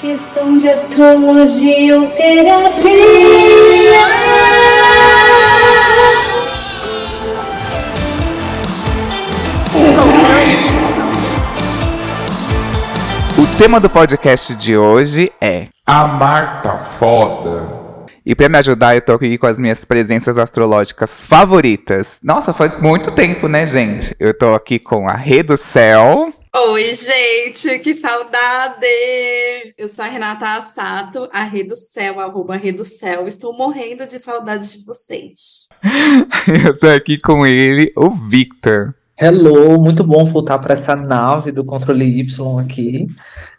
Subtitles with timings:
[0.00, 2.88] Questão de astrologia ou terapia.
[13.36, 17.88] O tema do podcast de hoje é A Marta Foda.
[18.24, 22.20] E pra me ajudar, eu tô aqui com as minhas presenças astrológicas favoritas.
[22.22, 24.14] Nossa, faz muito tempo, né, gente?
[24.20, 26.28] Eu tô aqui com a Rê do Céu.
[26.60, 28.84] Oi, gente, que saudade!
[29.78, 33.28] Eu sou a Renata Assato, a Rê do Céu, arroba Rê do Céu.
[33.28, 35.68] Estou morrendo de saudade de vocês.
[36.66, 38.92] Eu tô aqui com ele, o Victor.
[39.16, 42.26] Hello, muito bom voltar para essa nave do controle Y
[42.60, 43.06] aqui.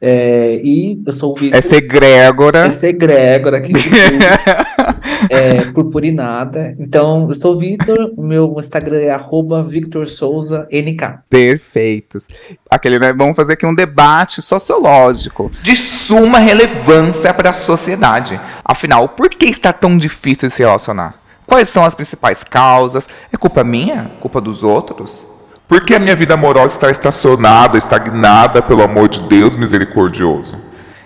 [0.02, 1.58] É, e eu sou o Victor.
[1.58, 2.60] Essa egrégora.
[2.60, 3.90] Essa egrégora aqui de
[5.30, 6.74] é, purpurinada.
[6.80, 11.24] Então, eu sou o Victor, o meu Instagram é arroba Victor Souza NK.
[11.30, 12.28] Perfeitos.
[12.70, 13.12] Aquele, né?
[13.12, 18.40] Vamos fazer aqui um debate sociológico de suma relevância para a sociedade.
[18.64, 21.16] Afinal, por que está tão difícil se relacionar?
[21.46, 23.10] Quais são as principais causas?
[23.34, 24.12] É culpa minha?
[24.20, 25.26] Culpa dos outros?
[25.70, 30.58] Por que a minha vida amorosa está estacionada, estagnada, pelo amor de Deus misericordioso?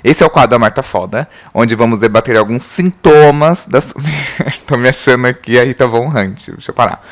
[0.02, 3.94] Esse é o quadro da Marta Foda, onde vamos debater alguns sintomas das.
[4.66, 6.48] Tô me achando aqui a Rita Von Hunt.
[6.48, 7.06] Deixa eu parar.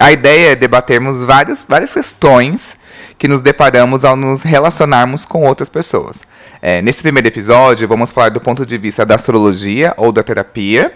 [0.00, 2.76] A ideia é debatermos várias, várias questões
[3.16, 6.24] que nos deparamos ao nos relacionarmos com outras pessoas.
[6.60, 10.92] É, nesse primeiro episódio, vamos falar do ponto de vista da astrologia ou da terapia,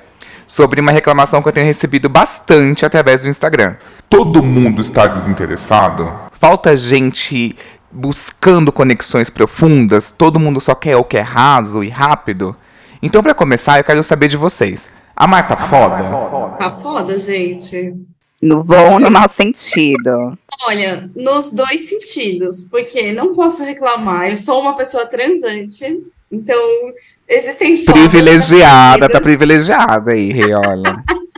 [0.50, 3.76] sobre uma reclamação que eu tenho recebido bastante através do Instagram.
[4.08, 6.12] Todo mundo está desinteressado?
[6.32, 7.54] Falta gente
[7.88, 12.56] buscando conexões profundas, todo mundo só quer o que é raso e rápido.
[13.00, 14.90] Então, para começar, eu quero saber de vocês.
[15.14, 16.56] A Marta foda?
[16.58, 17.94] Tá foda, gente.
[18.42, 20.36] No bom ou no mau sentido?
[20.66, 26.92] Olha, nos dois sentidos, porque não posso reclamar, eu sou uma pessoa transante, então
[27.30, 31.02] existem Privilegiada, tá privilegiada aí, olha.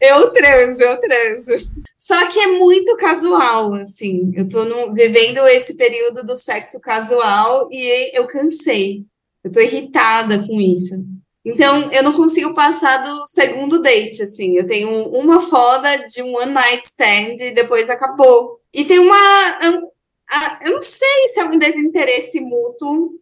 [0.00, 1.52] Eu transo, eu transo.
[1.96, 4.30] Só que é muito casual, assim.
[4.36, 9.04] Eu tô no- vivendo esse período do sexo casual e eu cansei.
[9.42, 10.94] Eu tô irritada com isso.
[11.42, 14.58] Então, eu não consigo passar do segundo date, assim.
[14.58, 18.60] Eu tenho uma foda de um one night stand e depois acabou.
[18.74, 19.58] E tem uma.
[20.66, 23.12] Eu não sei se é um desinteresse mútuo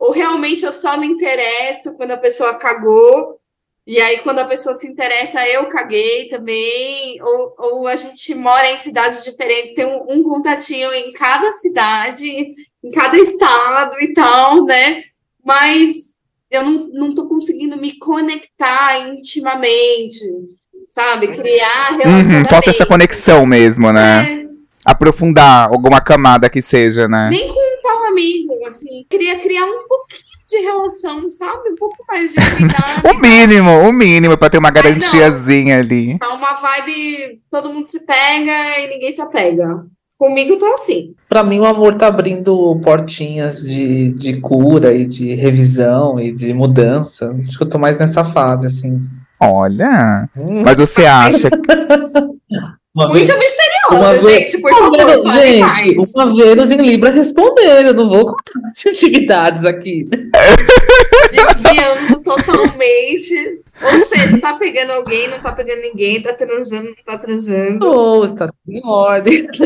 [0.00, 3.38] ou realmente eu só me interesso quando a pessoa cagou.
[3.86, 7.20] E aí, quando a pessoa se interessa, eu caguei também.
[7.22, 12.26] Ou, ou a gente mora em cidades diferentes, tem um, um contatinho em cada cidade,
[12.82, 15.02] em cada estado e tal, né?
[15.44, 16.16] Mas
[16.50, 20.24] eu não, não tô conseguindo me conectar intimamente,
[20.88, 21.28] sabe?
[21.28, 22.48] Criar Uhum, relacionamento.
[22.48, 24.44] falta essa conexão mesmo, né?
[24.44, 24.50] É,
[24.84, 27.28] Aprofundar alguma camada que seja, né?
[27.30, 27.69] nem com
[28.10, 29.04] amigo, assim.
[29.08, 31.70] Queria criar um pouquinho de relação, sabe?
[31.70, 33.02] Um pouco mais de intimidade.
[33.08, 34.90] O mínimo, o mínimo, pra ter uma Mas não.
[34.90, 36.18] garantiazinha ali.
[36.18, 39.84] Tá uma vibe, todo mundo se pega e ninguém se apega.
[40.18, 41.14] Comigo tá assim.
[41.28, 46.52] Para mim, o amor tá abrindo portinhas de, de cura e de revisão e de
[46.52, 47.34] mudança.
[47.48, 49.00] Acho que eu tô mais nessa fase, assim.
[49.40, 51.48] Olha, Hum, mas você acha
[52.94, 53.30] Muito vez-
[53.90, 56.14] misterioso, uma vez- gente, por favor, gente, mais.
[56.14, 57.86] uma Vênus em Libra respondendo.
[57.86, 60.08] Eu não vou contar as intimidades aqui.
[61.30, 63.60] Desviando totalmente.
[63.82, 67.90] Ou seja, tá pegando alguém, não tá pegando ninguém, tá transando, não tá transando.
[67.90, 69.46] Oh, está tudo em ordem.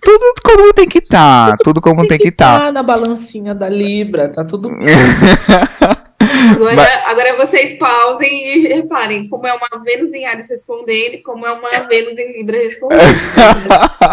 [0.00, 2.60] tudo como tem que estar, tudo como tem que estar.
[2.60, 4.68] Tá na balancinha da Libra, tá tudo
[6.54, 11.22] Agora, Mas- agora vocês pausem e reparem como é uma Vênus em Ares respondendo e
[11.22, 13.02] como é uma Vênus em Libra respondendo.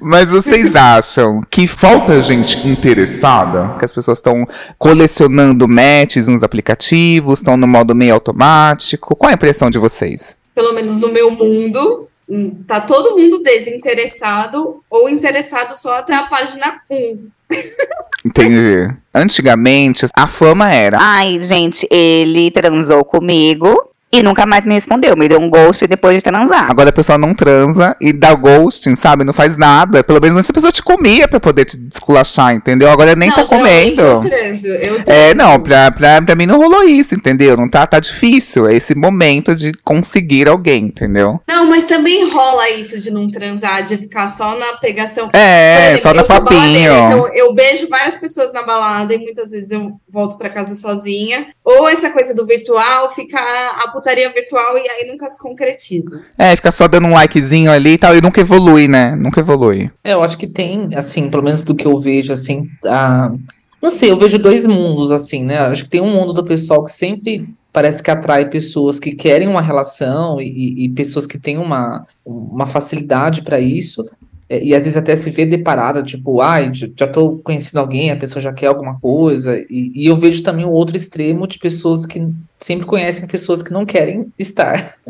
[0.00, 3.76] Mas vocês acham que falta gente interessada?
[3.78, 4.46] Que as pessoas estão
[4.78, 9.14] colecionando matches nos aplicativos, estão no modo meio automático?
[9.16, 10.36] Qual é a impressão de vocês?
[10.54, 16.24] Pelo menos no meu mundo, hum, tá todo mundo desinteressado ou interessado só até a
[16.24, 17.28] página 1.
[18.24, 18.94] Entendi.
[19.12, 20.98] Antigamente, a fama era.
[21.00, 25.16] Ai, gente, ele transou comigo e nunca mais me respondeu.
[25.16, 26.70] Me deu um ghost depois de transar.
[26.70, 29.24] Agora a pessoa não transa e dá ghosting, sabe?
[29.24, 30.02] Não faz nada.
[30.04, 32.90] Pelo menos antes a pessoa te comia pra poder te desculachar, entendeu?
[32.90, 34.28] Agora nem não, tá geralmente eu comendo.
[34.30, 34.68] transo.
[34.68, 35.20] Eu transo.
[35.20, 37.56] É, não, pra, pra, pra mim não rolou isso, entendeu?
[37.56, 38.66] Não tá, tá difícil.
[38.68, 41.40] É esse momento de conseguir alguém, entendeu?
[41.48, 45.28] Não, mas também rola isso de não transar, de ficar só na pegação.
[45.28, 46.60] Por É, exemplo, só na eu sou papinho.
[46.60, 50.74] baladeira, então eu beijo várias pessoas na balada e muitas vezes eu volto pra casa
[50.74, 51.46] sozinha.
[51.64, 56.22] Ou essa coisa do virtual fica a putaria virtual e aí nunca se concretiza.
[56.36, 59.16] É, fica só dando um likezinho ali e tal, e nunca evolui, né?
[59.16, 59.90] Nunca evolui.
[60.04, 63.32] É, eu acho que tem, assim, pelo menos do que eu vejo, assim, a...
[63.80, 65.58] não sei, eu vejo dois mundos, assim, né?
[65.58, 69.48] Acho que tem um mundo do pessoal que sempre parece que atrai pessoas que querem
[69.48, 74.08] uma relação e, e pessoas que têm uma, uma facilidade para isso.
[74.48, 78.10] É, e às vezes até se vê deparada, tipo, ai, j- já tô conhecendo alguém,
[78.10, 79.58] a pessoa já quer alguma coisa.
[79.70, 82.20] E, e eu vejo também o outro extremo de pessoas que
[82.60, 84.92] sempre conhecem pessoas que não querem estar.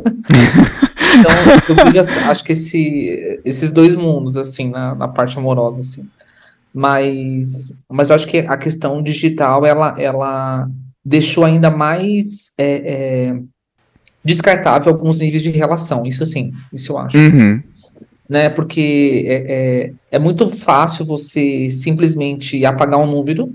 [1.19, 1.31] então,
[1.69, 6.06] eu vejo, acho que esse, esses dois mundos, assim, na, na parte amorosa, assim.
[6.72, 10.69] Mas, mas eu acho que a questão digital, ela, ela
[11.04, 13.36] deixou ainda mais é, é,
[14.25, 16.04] descartável alguns níveis de relação.
[16.04, 17.62] Isso sim, isso eu acho Uhum.
[18.29, 18.49] Né?
[18.49, 23.55] Porque é, é, é muito fácil você simplesmente apagar um número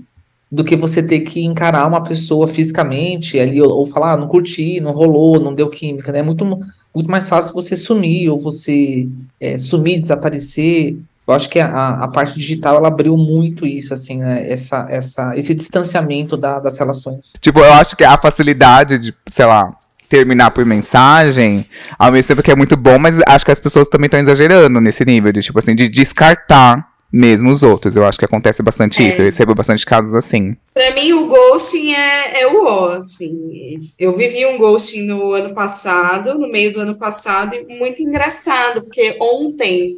[0.52, 4.26] do que você ter que encarar uma pessoa fisicamente ali ou, ou falar, ah, não
[4.26, 6.18] curti, não rolou, não deu química, né?
[6.18, 9.06] É muito, muito mais fácil você sumir ou você
[9.40, 10.96] é, sumir, desaparecer.
[11.26, 14.50] Eu acho que a, a parte digital ela abriu muito isso, assim, né?
[14.50, 17.34] Essa, essa, esse distanciamento da- das relações.
[17.40, 19.72] Tipo, eu acho que a facilidade de, sei lá,
[20.10, 21.64] terminar por mensagem,
[21.98, 24.80] ao mesmo tempo que é muito bom, mas acho que as pessoas também estão exagerando
[24.80, 27.96] nesse nível de, tipo assim, de descartar mesmo os outros.
[27.96, 29.08] Eu acho que acontece bastante É.
[29.08, 29.20] isso.
[29.20, 30.56] Eu recebo bastante casos assim.
[30.74, 33.80] Pra mim, o ghosting é, é o ó, assim.
[33.98, 38.82] Eu vivi um ghosting no ano passado, no meio do ano passado, e muito engraçado,
[38.82, 39.94] porque ontem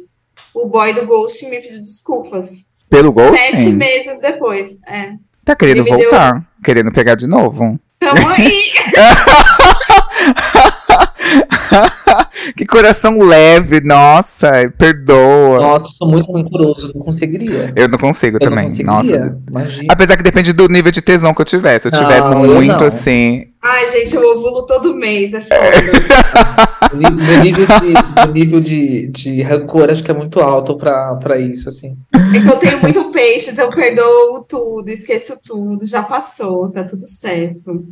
[0.53, 2.65] o boy do ghosting me pediu desculpas.
[2.89, 4.77] Pelo gol, Sete meses depois.
[4.87, 5.13] É.
[5.43, 6.43] tá querendo me deu- voltar.
[6.63, 7.79] Querendo pegar de novo.
[7.99, 8.51] Tamo aí.
[12.55, 15.59] que coração leve, nossa, perdoa.
[15.59, 17.73] Nossa, sou muito rancoroso, não conseguiria.
[17.75, 18.63] Eu não consigo Eu não também.
[18.65, 19.37] conseguiria, Nossa.
[19.49, 19.93] imagina.
[19.93, 21.79] Apesar que depende do nível de tesão que eu tiver.
[21.79, 22.85] Se eu tiver Não, eu muito não.
[22.87, 23.45] assim.
[23.65, 25.55] Ai, gente, eu ovulo todo mês, é foda.
[26.93, 27.09] Meu
[27.41, 27.93] nível de,
[28.23, 31.95] meu nível de, de rancor acho que é muito alto pra, pra isso, assim.
[32.13, 37.07] É que eu tenho muito peixes, eu perdoo tudo, esqueço tudo, já passou, tá tudo
[37.07, 37.83] certo.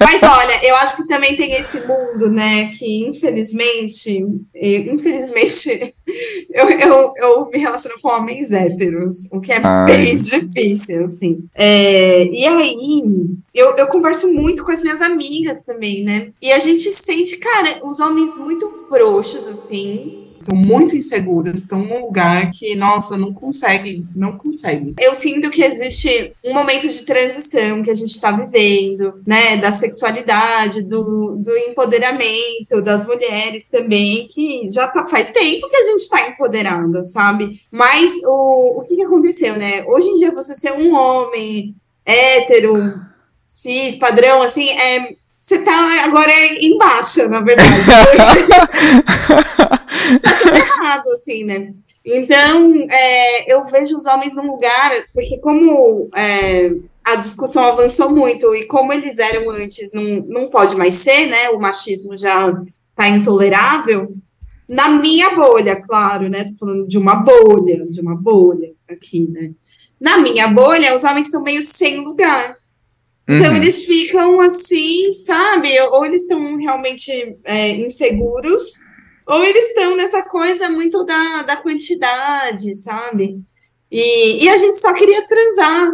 [0.00, 4.24] Mas olha, eu acho que também tem esse mundo, né, que infelizmente,
[4.54, 5.94] infelizmente,
[6.50, 9.86] eu, eu, eu me relaciono com homens héteros, o que é Ai.
[9.86, 11.44] bem difícil, assim.
[11.54, 13.02] É, e aí,
[13.54, 17.80] eu, eu converso muito com as minhas amigas também, né, e a gente sente, cara,
[17.84, 24.06] os homens muito frouxos, assim, estão muito inseguros, estão num lugar que, nossa, não consegue,
[24.14, 24.94] não consegue.
[24.98, 29.70] Eu sinto que existe um momento de transição que a gente está vivendo, né, da
[29.70, 36.00] sexualidade, do, do empoderamento das mulheres também, que já tá, faz tempo que a gente
[36.00, 37.60] está empoderada, sabe?
[37.70, 39.84] Mas o, o que, que aconteceu, né?
[39.86, 41.74] Hoje em dia você ser um homem
[42.04, 42.72] hétero,
[43.46, 45.08] cis, padrão, assim, é
[45.48, 46.30] você tá agora
[46.60, 47.70] em baixa, na verdade.
[50.20, 51.72] tá tudo errado, assim, né?
[52.04, 56.70] Então, é, eu vejo os homens num lugar, porque como é,
[57.02, 61.48] a discussão avançou muito e como eles eram antes, não, não pode mais ser, né?
[61.48, 62.52] O machismo já
[62.94, 64.12] tá intolerável.
[64.68, 66.44] Na minha bolha, claro, né?
[66.44, 69.52] Tô falando de uma bolha, de uma bolha aqui, né?
[69.98, 72.57] Na minha bolha, os homens estão meio sem lugar.
[73.28, 73.56] Então, Uhum.
[73.56, 75.78] eles ficam assim, sabe?
[75.80, 78.62] Ou eles estão realmente é, inseguros,
[79.26, 83.36] ou eles estão nessa coisa muito da, da quantidade, sabe?
[83.90, 85.90] E, e a gente só queria transar.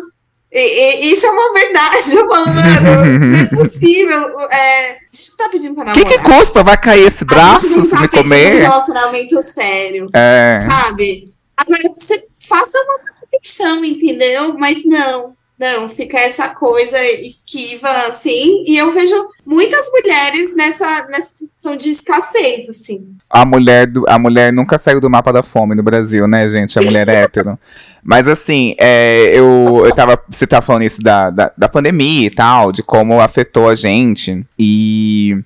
[0.53, 2.15] E, e- isso é uma verdade.
[2.17, 4.41] Eu falo, mano, não é possível.
[4.51, 6.23] É, a gente não tá pedindo pra O que, namorar.
[6.25, 6.63] que custa?
[6.63, 8.61] Vai cair esse a braço gente não se tá me pedindo um comer?
[8.63, 10.57] relacionamento sério É.
[10.59, 11.25] sabe?
[11.57, 14.55] Agora você faça uma proteção, entendeu?
[14.57, 19.15] Mas não, não, fica essa coisa esquiva assim, e eu vejo
[19.47, 23.07] muitas mulheres nessa, nessa situação de escassez, assim.
[23.31, 26.79] A mulher, do, a mulher nunca saiu do mapa da fome no Brasil, né, gente?
[26.79, 27.59] A mulher é hétero.
[28.05, 30.23] Mas assim, é, eu, eu tava.
[30.29, 34.45] Você tava falando isso da, da, da pandemia e tal, de como afetou a gente.
[34.59, 35.39] E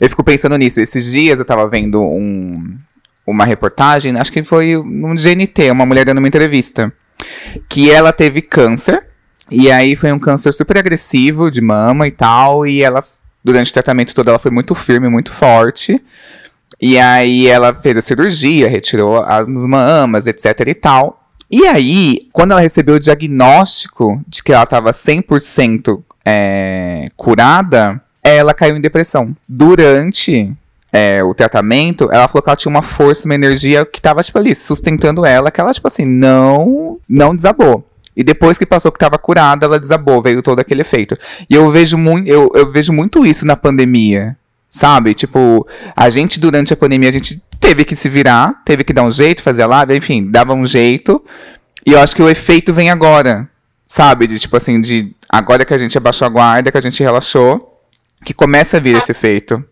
[0.00, 0.80] eu fico pensando nisso.
[0.80, 2.78] Esses dias eu tava vendo um,
[3.26, 6.90] uma reportagem, acho que foi no GNT, uma mulher dando uma entrevista.
[7.68, 9.05] Que ela teve câncer.
[9.50, 12.66] E aí foi um câncer super agressivo de mama e tal.
[12.66, 13.04] E ela,
[13.44, 16.02] durante o tratamento todo, ela foi muito firme, muito forte.
[16.80, 21.22] E aí ela fez a cirurgia, retirou as mamas, etc e tal.
[21.50, 28.52] E aí, quando ela recebeu o diagnóstico de que ela estava 100% é, curada, ela
[28.52, 29.34] caiu em depressão.
[29.48, 30.52] Durante
[30.92, 34.36] é, o tratamento, ela falou que ela tinha uma força, uma energia que tava, tipo,
[34.38, 37.88] ali, sustentando ela, que ela, tipo assim, não, não desabou.
[38.16, 41.14] E depois que passou que tava curada, ela desabou, veio todo aquele efeito.
[41.50, 44.36] E eu vejo muito, eu, eu vejo muito isso na pandemia.
[44.68, 45.14] Sabe?
[45.14, 49.02] Tipo, a gente durante a pandemia, a gente teve que se virar, teve que dar
[49.02, 51.22] um jeito, fazer a live, enfim, dava um jeito.
[51.84, 53.48] E eu acho que o efeito vem agora.
[53.86, 54.26] Sabe?
[54.26, 57.80] De tipo assim, de agora que a gente abaixou a guarda, que a gente relaxou,
[58.24, 59.62] que começa a vir esse efeito.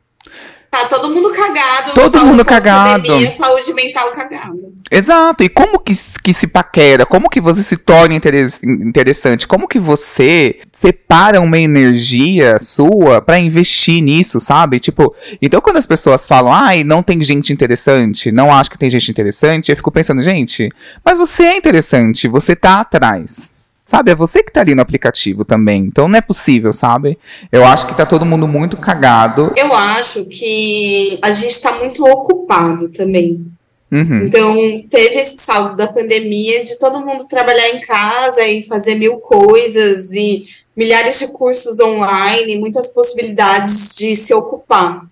[0.75, 1.93] Tá todo mundo cagado.
[1.95, 3.31] Todo mundo cagado.
[3.31, 4.53] Saúde mental cagada.
[4.91, 5.45] Exato.
[5.45, 7.07] E como que, que se paquera?
[7.07, 9.47] Como que você se torna interes- interessante?
[9.47, 14.81] Como que você separa uma energia sua pra investir nisso, sabe?
[14.81, 18.91] Tipo, então quando as pessoas falam, ai, não tem gente interessante, não acho que tem
[18.91, 20.69] gente interessante, eu fico pensando, gente,
[21.05, 23.54] mas você é interessante, você tá atrás.
[23.87, 25.83] Sabe, é você que tá ali no aplicativo também.
[25.83, 27.19] Então não é possível, sabe?
[27.53, 29.53] Eu acho que tá todo mundo muito cagado.
[29.57, 33.45] Eu acho que a gente tá muito ocupado também.
[33.93, 34.27] Uhum.
[34.27, 34.57] Então,
[34.91, 40.13] teve esse saldo da pandemia de todo mundo trabalhar em casa e fazer mil coisas
[40.13, 45.07] e milhares de cursos online, muitas possibilidades de se ocupar.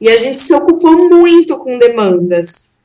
[0.00, 2.76] E a gente se ocupou muito com demandas.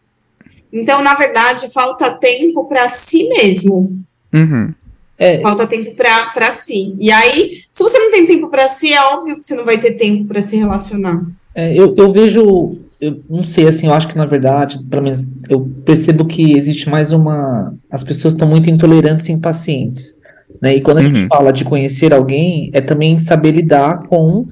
[0.73, 3.99] Então, na verdade, falta tempo para si mesmo.
[4.33, 4.73] Uhum.
[5.19, 6.95] É, Falta tempo para si.
[6.99, 9.79] E aí, se você não tem tempo para si, é óbvio que você não vai
[9.79, 11.23] ter tempo para se relacionar.
[11.55, 15.27] É, eu, eu vejo, eu não sei, assim, eu acho que na verdade, pelo menos
[15.49, 17.73] eu percebo que existe mais uma.
[17.89, 20.15] As pessoas estão muito intolerantes e impacientes.
[20.61, 20.75] Né?
[20.75, 21.27] E quando a gente Uhum.
[21.27, 24.45] fala de conhecer alguém, é também saber lidar com,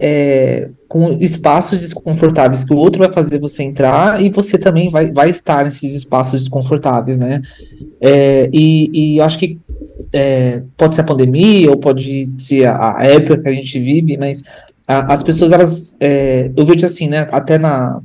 [0.00, 5.12] é, com espaços desconfortáveis que o outro vai fazer você entrar e você também vai,
[5.12, 7.42] vai estar nesses espaços desconfortáveis, né?
[8.00, 9.58] É, e, e eu acho que
[10.12, 14.16] é, pode ser a pandemia ou pode ser a, a época que a gente vive,
[14.16, 14.42] mas
[14.86, 18.00] a- as pessoas, elas, é, eu vejo assim, né, até na,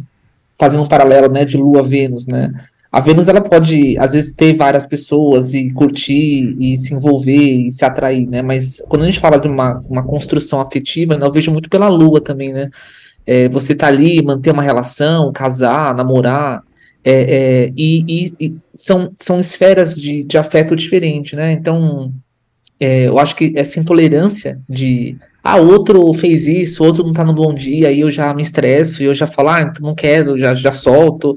[0.57, 2.51] fazendo um paralelo, né, de Lua Vênus, né,
[2.91, 7.71] a Vênus, ela pode, às vezes, ter várias pessoas e curtir e se envolver e
[7.71, 11.31] se atrair, né, mas quando a gente fala de uma, uma construção afetiva, né, eu
[11.31, 12.69] vejo muito pela Lua também, né,
[13.25, 16.63] é, você tá ali, manter uma relação, casar, namorar,
[17.03, 22.11] é, é, e, e- e são, são esferas de, de afeto diferente, né, então,
[22.79, 27.33] é, eu acho que essa intolerância de ah, outro fez isso, outro não tá no
[27.33, 30.37] bom dia, aí eu já me estresso, e eu já falo, ah, então não quero,
[30.37, 31.33] já, já solto.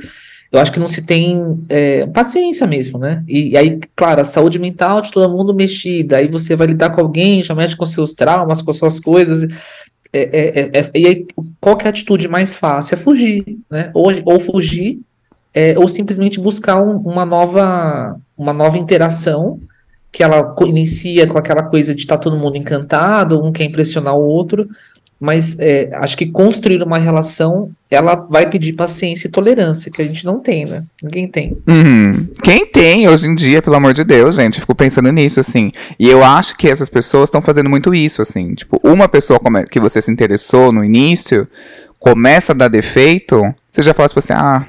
[0.50, 1.38] Eu acho que não se tem
[1.68, 3.22] é, paciência mesmo, né?
[3.28, 6.90] E, e aí, claro, a saúde mental de todo mundo mexida, aí você vai lidar
[6.90, 9.44] com alguém, já mexe com seus traumas, com suas coisas.
[10.12, 11.26] É, é, é, é- e aí,
[11.60, 12.94] qual é a atitude mais fácil?
[12.94, 13.92] É fugir, né?
[13.94, 14.98] Ou, ou fugir,
[15.54, 19.58] é, ou simplesmente buscar um- uma nova, uma nova interação
[20.12, 24.22] que ela inicia com aquela coisa de estar todo mundo encantado, um quer impressionar o
[24.22, 24.68] outro,
[25.20, 30.04] mas é, acho que construir uma relação, ela vai pedir paciência e tolerância, que a
[30.04, 30.82] gente não tem, né?
[31.02, 31.58] Ninguém tem.
[31.68, 32.26] Uhum.
[32.42, 35.70] Quem tem hoje em dia, pelo amor de Deus, gente, eu fico pensando nisso, assim.
[35.98, 38.54] E eu acho que essas pessoas estão fazendo muito isso, assim.
[38.54, 39.38] Tipo, uma pessoa
[39.70, 41.46] que você se interessou no início
[41.98, 44.64] começa a dar defeito, você já fala tipo assim, ah.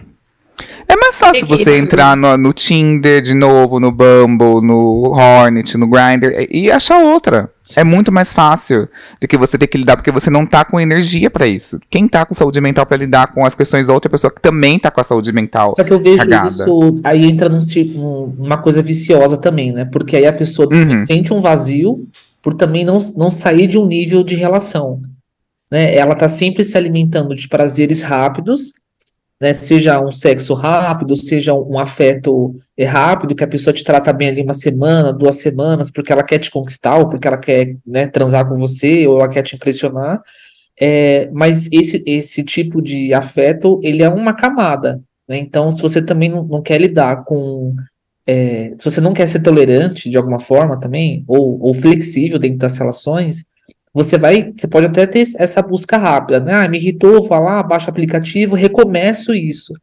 [0.88, 5.88] É mais fácil você entrar no, no Tinder de novo, no Bumble, no Hornet, no
[5.88, 7.50] Grindr e, e achar outra.
[7.75, 8.89] É muito mais fácil
[9.22, 11.80] do que você ter que lidar, porque você não tá com energia pra isso.
[11.89, 14.77] Quem tá com saúde mental pra lidar com as questões da outra pessoa que também
[14.77, 16.48] tá com a saúde mental Só que eu vejo Cagada.
[16.50, 19.86] isso, aí entra num- numa coisa viciosa também, né?
[19.86, 20.98] Porque aí a pessoa Uhum.
[20.98, 22.06] sente um vazio
[22.41, 25.00] por também não, não sair de um nível de relação.
[25.72, 25.96] Né?
[25.96, 28.74] Ela tá sempre se alimentando de prazeres rápidos,
[29.41, 29.55] né?
[29.55, 34.29] Seja um sexo rápido, seja um, afeto é, rápido, que a pessoa te trata bem
[34.29, 38.05] ali uma semana, duas semanas, porque ela quer te conquistar, ou porque ela quer, né,
[38.05, 40.21] transar com você, ou ela quer te impressionar.
[40.79, 45.39] É, mas esse, esse tipo de afeto, ele é uma camada, né?
[45.39, 47.75] Então, se você também não, não quer lidar com.
[48.27, 52.60] é, se você não quer ser tolerante de alguma forma também, ou, ou flexível dentro
[52.60, 53.43] das relações,
[53.93, 54.53] você vai.
[54.55, 56.53] Você pode até ter essa busca rápida, né?
[56.53, 59.74] Ah, me irritou, vou lá, baixo o aplicativo, recomeço isso.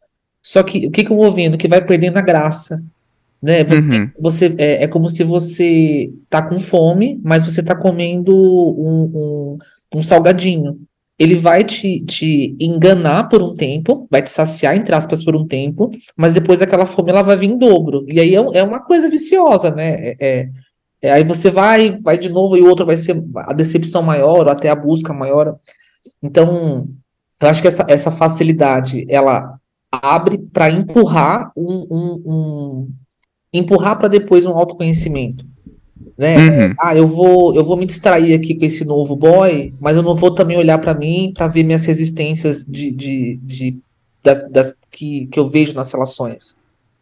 [0.43, 1.59] Só que o que, que eu vou vendo?
[1.59, 2.83] Que vai perdendo a graça.
[3.43, 3.63] Né?
[3.65, 4.11] Você, Uhum.
[4.19, 9.59] você é, é como se você tá com fome, mas você tá comendo um, um,
[9.97, 10.79] um salgadinho.
[11.19, 15.45] Ele vai te, te enganar por um tempo, vai te saciar, entre aspas, por um
[15.47, 18.05] tempo, mas depois aquela fome ela vai vir em dobro.
[18.09, 20.15] E aí é, é uma coisa viciosa, né?
[20.21, 20.49] É,
[21.03, 24.47] é- aí você vai, vai de novo e o outro vai ser a decepção maior,
[24.47, 25.57] ou até a busca maior.
[26.23, 26.89] Então,
[27.41, 29.59] eu acho que essa, essa facilidade, ela
[29.91, 32.89] abre para empurrar um, um- um-
[33.53, 35.47] empurrar para depois um autoconhecimento,
[36.17, 36.37] né?
[36.37, 36.75] Uhum.
[36.79, 40.15] Ah, eu vou, eu vou me distrair aqui com esse novo boy, mas eu não
[40.15, 43.79] vou também olhar para mim para ver minhas resistências de, de, de
[44.23, 46.58] das, das que, que eu vejo nas relações.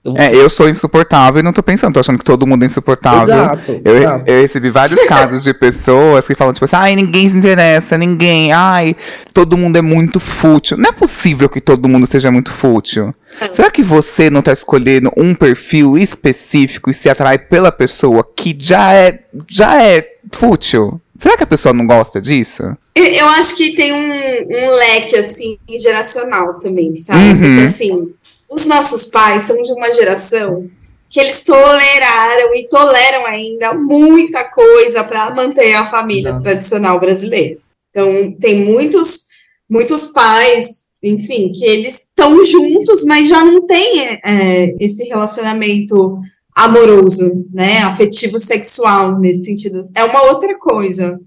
[0.06, 2.66] Eu- É, eu sou insuportável e não tô pensando, tô achando que todo mundo é
[2.66, 3.34] insuportável.
[3.34, 4.24] Exato, Eu, exato.
[4.26, 8.52] eu recebi vários casos de pessoas que falam, tipo assim, ai, ninguém se interessa, ninguém,
[8.52, 8.94] ai,
[9.34, 10.76] todo mundo é muito fútil.
[10.76, 13.14] Não é possível que todo mundo seja muito fútil.
[13.52, 18.56] Será que você não tá escolhendo um perfil específico e se atrai pela pessoa que
[18.58, 21.00] já é, já é fútil?
[21.18, 22.62] Será que a pessoa não gosta disso?
[22.94, 27.20] Eu- Eu acho que tem um, um leque, assim, geracional também, sabe?
[27.24, 27.36] Uhum.
[27.38, 28.08] Porque, assim,
[28.50, 30.70] os nossos pais são de uma geração
[31.08, 36.42] que eles toleraram e toleram ainda muita coisa para manter a família Exato.
[36.42, 37.58] tradicional brasileira.
[37.90, 39.26] Então, tem muitos,
[39.68, 46.18] muitos pais, enfim, que eles estão juntos, mas já não tem é, esse relacionamento
[46.54, 47.78] amoroso, né?
[47.82, 49.78] Afetivo sexual nesse sentido.
[49.94, 51.18] É uma outra coisa.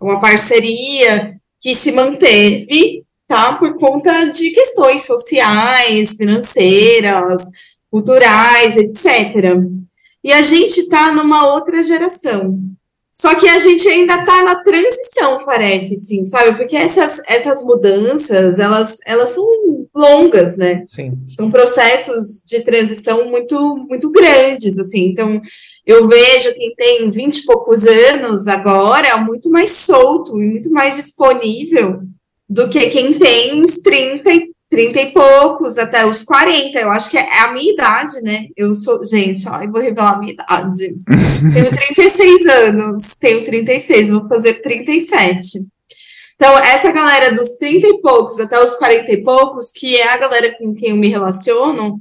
[0.00, 3.54] Uma parceria que se manteve, tá?
[3.54, 7.44] Por conta de questões sociais, financeiras,
[7.90, 9.60] culturais, etc.
[10.24, 12.58] E a gente está numa outra geração.
[13.12, 16.56] Só que a gente ainda está na transição, parece, sim, sabe?
[16.56, 19.44] Porque essas, essas mudanças, elas, elas são
[19.94, 20.84] longas, né?
[20.86, 21.18] Sim.
[21.26, 23.58] são processos de transição muito,
[23.88, 25.06] muito grandes, assim.
[25.06, 25.42] Então,
[25.84, 30.94] eu vejo quem tem 20 e poucos anos agora muito mais solto e muito mais
[30.94, 32.02] disponível
[32.48, 36.78] do que quem tem uns 30, e- 30 e poucos até os 40.
[36.78, 38.46] Eu acho que é a minha idade, né?
[38.56, 40.96] Eu sou, gente, ó, eu vou revelar a minha idade.
[41.52, 45.66] tenho 36 anos, tenho 36, vou fazer 37.
[46.36, 50.18] Então, essa galera dos 30 e poucos até os 40 e poucos, que é a
[50.18, 52.00] galera com quem eu me relaciono,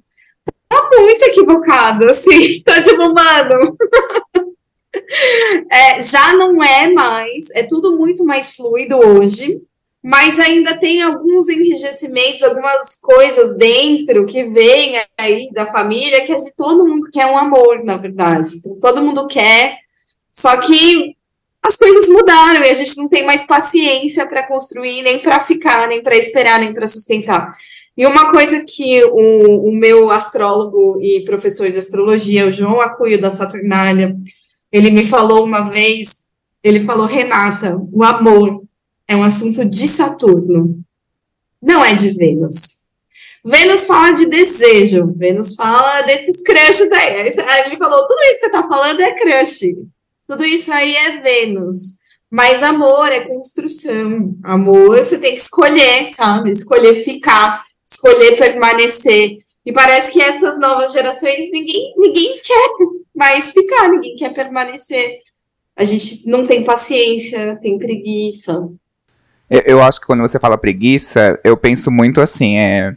[0.70, 3.76] tá muito equivocado, assim, tá tipo, mano.
[5.72, 9.62] É, já não é mais, é tudo muito mais fluido hoje,
[10.08, 16.38] mas ainda tem alguns enrijecimentos, algumas coisas dentro que vêm aí da família que a
[16.38, 18.56] gente, todo mundo quer um amor, na verdade.
[18.56, 19.80] Então, todo mundo quer,
[20.32, 21.14] só que
[21.62, 25.90] as coisas mudaram e a gente não tem mais paciência para construir, nem para ficar,
[25.90, 27.52] nem para esperar, nem para sustentar.
[27.98, 33.20] E uma coisa que o, o meu astrólogo e professor de astrologia, o João Acuio
[33.20, 34.16] da Saturnália,
[34.72, 36.24] ele me falou uma vez,
[36.64, 38.66] ele falou, Renata, o amor
[39.08, 40.80] é um assunto de Saturno,
[41.62, 42.86] não é de Vênus.
[43.44, 47.22] Vênus fala de desejo, Vênus fala desses crushes aí.
[47.22, 49.76] Ele falou, tudo isso que você tá falando é crush.
[50.28, 51.98] Tudo isso aí é Vênus.
[52.30, 54.36] Mas amor é construção.
[54.44, 56.50] Amor você tem que escolher, sabe?
[56.50, 59.38] Escolher ficar, escolher permanecer.
[59.66, 62.70] E parece que essas novas gerações, ninguém, ninguém quer
[63.16, 65.20] mais ficar, ninguém quer permanecer.
[65.76, 68.70] A gente não tem paciência, tem preguiça.
[69.50, 72.96] Eu, eu acho que quando você fala preguiça, eu penso muito assim, é.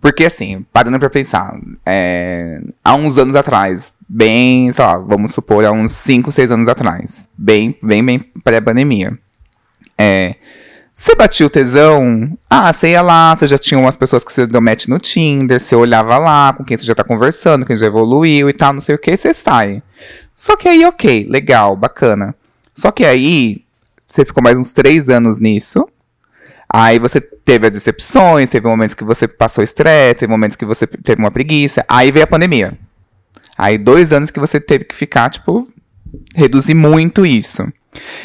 [0.00, 5.64] Porque assim, parando pra pensar, é, há uns anos atrás, bem, sei lá, vamos supor,
[5.64, 9.18] há uns 5, 6 anos atrás, bem, bem, bem pré-pandemia.
[9.98, 10.36] É,
[10.92, 14.46] você batia o tesão, ah, você ia lá, você já tinha umas pessoas que você
[14.46, 17.84] deu match no Tinder, você olhava lá com quem você já tá conversando, quem já
[17.84, 19.82] evoluiu e tal, não sei o que, você sai.
[20.34, 22.34] Só que aí, ok, legal, bacana.
[22.74, 23.65] Só que aí,
[24.06, 25.86] você ficou mais uns três anos nisso.
[26.68, 30.86] Aí você teve as decepções, teve momentos que você passou estresse, teve momentos que você
[30.86, 31.84] teve uma preguiça.
[31.88, 32.76] Aí veio a pandemia.
[33.56, 35.66] Aí dois anos que você teve que ficar, tipo,
[36.34, 37.66] reduzir muito isso.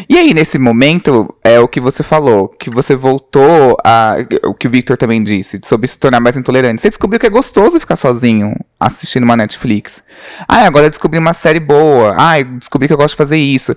[0.10, 4.18] E aí, nesse momento, é o que você falou, que você voltou a.
[4.44, 6.82] O que o Victor também disse, sobre se tornar mais intolerante.
[6.82, 10.04] Você descobriu que é gostoso ficar sozinho assistindo uma Netflix.
[10.48, 12.16] Ah, agora eu descobri uma série boa.
[12.18, 13.76] Ah, descobri que eu gosto de fazer isso.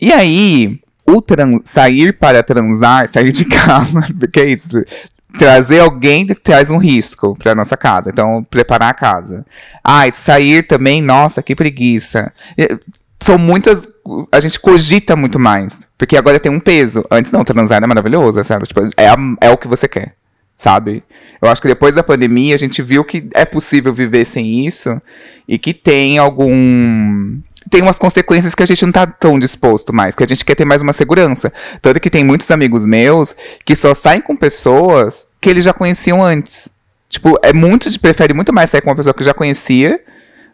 [0.00, 1.24] E aí, o
[1.64, 4.82] sair para transar, sair de casa, porque é isso.
[5.38, 8.10] Trazer alguém traz um risco para nossa casa.
[8.10, 9.44] Então, preparar a casa.
[9.84, 12.32] Ah, e sair também, nossa, que preguiça.
[13.20, 13.86] São muitas.
[14.32, 15.82] A gente cogita muito mais.
[15.98, 17.04] Porque agora tem um peso.
[17.10, 18.66] Antes não, transar é maravilhoso, sabe?
[18.66, 20.14] Tipo, é, é o que você quer.
[20.56, 21.04] Sabe?
[21.40, 25.00] Eu acho que depois da pandemia a gente viu que é possível viver sem isso
[25.46, 27.38] e que tem algum.
[27.70, 30.54] Tem umas consequências que a gente não tá tão disposto mais, que a gente quer
[30.54, 31.52] ter mais uma segurança.
[31.82, 36.24] Tanto que tem muitos amigos meus que só saem com pessoas que eles já conheciam
[36.24, 36.68] antes.
[37.08, 40.00] Tipo, é muito, prefere muito mais sair com uma pessoa que já conhecia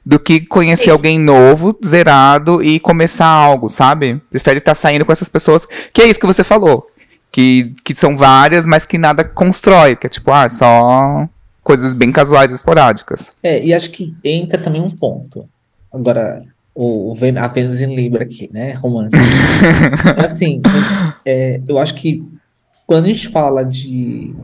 [0.05, 0.91] do que conhecer Sim.
[0.91, 4.21] alguém novo, zerado e começar algo, sabe?
[4.31, 6.87] Prefere estar saindo com essas pessoas, que é isso que você falou.
[7.33, 9.97] Que, que são várias, mas que nada constrói.
[9.97, 11.29] Que é tipo, ah, só
[11.63, 13.33] coisas bem casuais, esporádicas.
[13.43, 15.49] É, e acho que entra também um ponto.
[15.93, 18.73] Agora, o, o Ven- a Vênus em Libra aqui, né?
[18.75, 19.23] Romântico.
[20.19, 20.61] assim,
[21.25, 22.23] é, eu acho que
[22.87, 24.35] quando a gente fala de.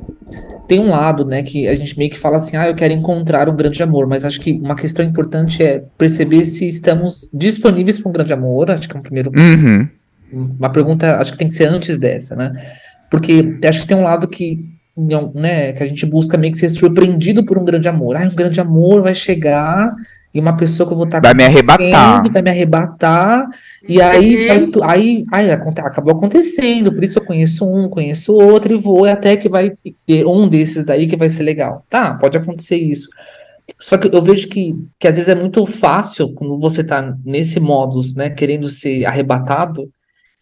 [0.69, 3.49] Tem um lado, né, que a gente meio que fala assim, ah, eu quero encontrar
[3.49, 8.09] um grande amor, mas acho que uma questão importante é perceber se estamos disponíveis para
[8.09, 9.89] um grande amor, acho que é um primeiro Uhum.
[10.33, 12.53] uma pergunta, acho que tem que ser antes dessa, né?
[13.11, 14.61] Porque acho que tem um lado que,
[14.97, 18.15] não, né, que a gente busca meio que ser surpreendido por um grande amor.
[18.17, 19.93] Ah, um grande amor vai chegar
[20.33, 22.23] e uma pessoa que eu vou estar Vai me arrebatar.
[22.31, 23.49] vai me arrebatar,
[23.89, 28.73] e aí, vai tu- aí, aí acabou acontecendo, por isso eu conheço um, conheço outro,
[28.73, 29.73] e vou até que vai
[30.07, 31.85] ter um desses daí que vai ser legal.
[31.91, 33.09] Tá, pode acontecer isso.
[33.79, 37.61] Só que eu vejo que, que às vezes é muito fácil, quando você tá nesse
[37.61, 39.89] modus, né, querendo ser arrebatado,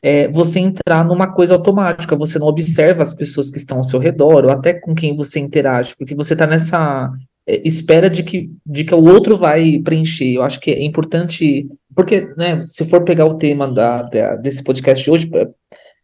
[0.03, 3.99] é você entrar numa coisa automática, você não observa as pessoas que estão ao seu
[3.99, 7.11] redor, ou até com quem você interage, porque você está nessa
[7.65, 10.35] espera de que, de que o outro vai preencher.
[10.35, 14.63] Eu acho que é importante, porque, né, se for pegar o tema da, da- desse
[14.63, 15.49] podcast de hoje, é,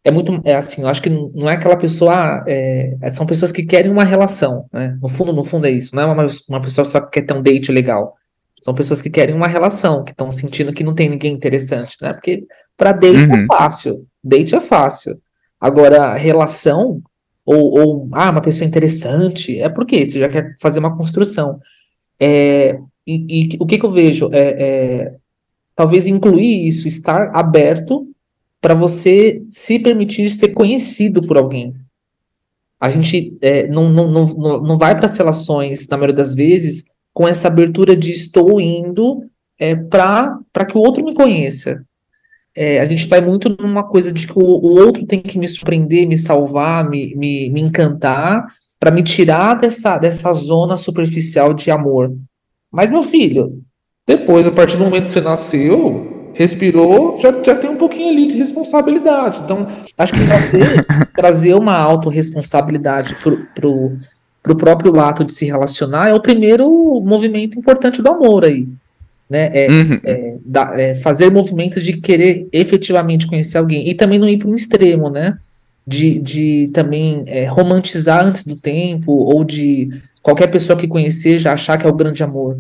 [0.06, 3.50] é muito, é assim, eu acho que não é aquela pessoa, ah, é, são pessoas
[3.52, 6.60] que querem uma relação, né, no fundo, no fundo é isso, não é uma, uma
[6.60, 8.14] pessoa só que quer ter um date legal,
[8.62, 12.12] são pessoas que querem uma relação, que estão sentindo que não tem ninguém interessante, né,
[12.12, 12.44] porque
[12.76, 13.46] para date é Uhum.
[13.46, 15.18] fácil, date é fácil,
[15.60, 17.00] agora, relação,
[17.44, 21.60] ou, ou, ah, uma pessoa interessante, é porque você já quer fazer uma construção.
[22.18, 24.30] É, e, e o que que eu vejo?
[24.32, 25.14] É, é,
[25.76, 28.08] talvez incluir isso, estar aberto
[28.60, 31.74] para você se permitir ser conhecido por alguém.
[32.80, 36.84] A gente é, não, não, não, não vai para as relações, na maioria das vezes,
[37.12, 39.22] com essa abertura de estou indo
[39.58, 41.84] é, para que o outro me conheça.
[42.56, 45.48] É, a gente vai muito numa coisa de que o, o outro tem que me
[45.48, 48.46] surpreender, me salvar, me, me, me encantar,
[48.78, 52.14] para me tirar dessa, dessa zona superficial de amor.
[52.70, 53.62] Mas, meu filho,
[54.06, 58.26] depois, a partir do momento que você nasceu, respirou, já, já tem um pouquinho ali
[58.26, 59.40] de responsabilidade.
[59.42, 60.86] Então, acho que trazer,
[61.16, 63.96] trazer uma autorresponsabilidade pro, pro,
[64.42, 66.68] pro próprio ato de se relacionar é o primeiro
[67.04, 68.68] movimento importante do amor aí.
[69.28, 69.50] Né?
[69.54, 70.00] É, Uhum.
[70.04, 74.48] é, da- é, fazer movimentos de querer efetivamente conhecer alguém e também não ir para
[74.48, 75.38] um extremo, né?
[75.86, 79.88] De, de também é, romantizar antes do tempo ou de
[80.22, 82.58] qualquer pessoa que conhecer já achar que é o grande amor.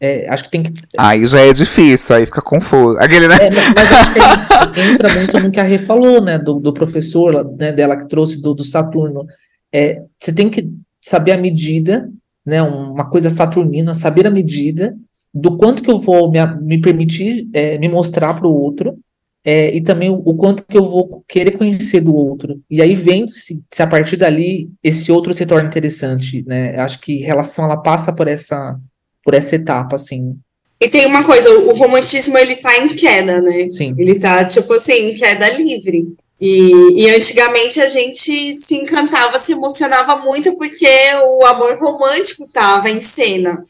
[0.00, 0.72] É, acho que tem que.
[0.96, 2.96] Aí já é difícil, aí fica confuso.
[2.98, 3.36] Aquele, né?
[3.36, 6.38] é, mas acho que entra muito no que a Rê falou, né?
[6.38, 9.26] Do, do professor né, dela que trouxe do, do Saturno.
[9.72, 10.70] É, você tem que
[11.00, 12.08] saber a medida,
[12.46, 12.62] né?
[12.62, 14.94] Uma coisa saturnina, saber a medida
[15.32, 18.98] do quanto que eu vou me, me permitir é, me mostrar para o outro
[19.44, 22.60] é, e também o, o quanto que eu vou querer conhecer do outro.
[22.70, 26.76] E aí vendo se, se a partir dali esse outro se torna interessante, né?
[26.76, 28.78] Eu Acho que relação ela passa por essa
[29.22, 30.34] por essa etapa, assim,
[30.80, 33.68] E tem uma coisa, o romantismo ele tá em queda, né?
[33.70, 33.94] sim.
[33.98, 36.08] Ele tá, tipo assim, em queda livre.
[36.40, 40.88] E, e antigamente a gente se encantava, se emocionava muito porque
[41.22, 43.66] o amor romântico tava em cena.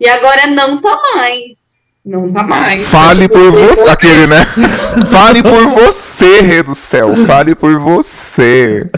[0.00, 1.78] E agora não tá mais.
[2.04, 2.88] Não tá mais.
[2.88, 3.90] Fale Tipo, por você.
[3.90, 4.44] Aquele, né?
[5.10, 7.14] Fale por você, Rei do Céu.
[7.26, 8.88] Fale por você.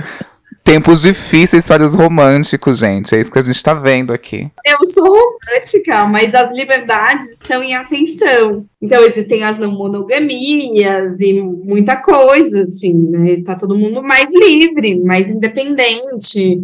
[0.63, 3.15] Tempos difíceis para os românticos, gente.
[3.15, 4.49] É isso que a gente tá vendo aqui.
[4.65, 8.65] Eu sou romântica, mas as liberdades estão em ascensão.
[8.81, 13.43] Então existem as não monogamias e muita coisa, assim, né?
[13.45, 16.61] Tá todo mundo mais livre, mais independente.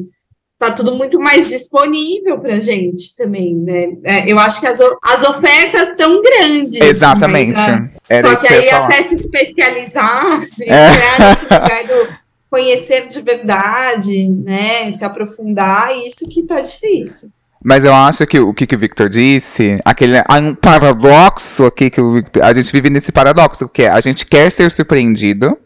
[0.59, 3.88] Tá tudo muito mais disponível pra gente também, né?
[4.03, 6.81] É, eu acho que as, as ofertas estão grandes.
[6.81, 7.53] Exatamente.
[7.53, 10.95] mas, ah, só que que aí até se especializar, É.
[10.95, 14.90] entrar nesse lugar do conhecer de verdade, né?
[14.92, 17.29] Se aprofundar, isso que tá difícil.
[17.62, 21.90] Mas eu acho que o que, que o Victor disse, aquele há um paradoxo aqui
[21.90, 25.59] que o Victor, a gente vive nesse paradoxo, que é a gente quer ser surpreendido,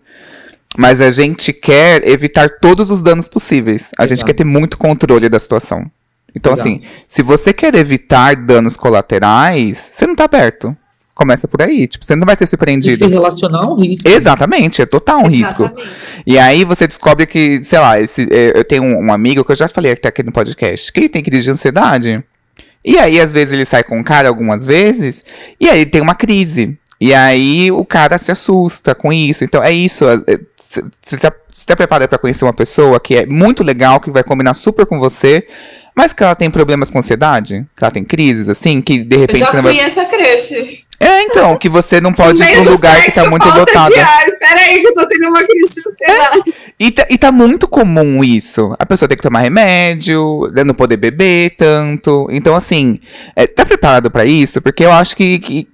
[0.76, 3.90] mas a gente quer evitar todos os danos possíveis.
[3.98, 4.26] A gente Exato.
[4.26, 5.90] quer ter muito controle da situação.
[6.34, 6.68] Então, Exato.
[6.68, 10.76] assim, se você quer evitar danos colaterais, você não tá aberto.
[11.12, 11.86] Começa por aí.
[11.86, 13.06] Tipo, você não vai ser E se surpreendido.
[13.08, 14.08] relacionar é um risco.
[14.08, 15.64] Exatamente, é total um risco.
[15.64, 15.90] Exatamente.
[16.26, 19.52] E aí você descobre que, sei lá, esse, é, eu tenho um, um amigo que
[19.52, 22.24] eu já falei até aqui no podcast, que ele tem crise de ansiedade.
[22.82, 25.22] E aí, às vezes, ele sai com um cara algumas vezes,
[25.60, 26.78] e aí tem uma crise.
[27.00, 29.42] E aí o cara se assusta com isso.
[29.44, 30.04] Então é isso.
[31.02, 34.22] Você tá, cê tá preparado pra conhecer uma pessoa que é muito legal, que vai
[34.22, 35.46] combinar super com você,
[35.96, 39.20] mas que ela tem problemas com ansiedade, que ela tem crises, assim, que de Eu
[39.20, 39.74] repente já você não vai.
[39.74, 40.84] fui essa crush.
[41.02, 43.90] É, então, que você não pode ir pra um lugar que sexo, tá muito lotado.
[44.38, 46.54] Peraí, que eu tô tendo uma crise de ansiedade.
[46.78, 48.76] E tá, e tá muito comum isso.
[48.78, 52.28] A pessoa tem que tomar remédio, né, não poder beber tanto.
[52.30, 53.00] Então, assim,
[53.34, 54.60] é, tá preparado pra isso?
[54.60, 55.68] Porque eu acho que, que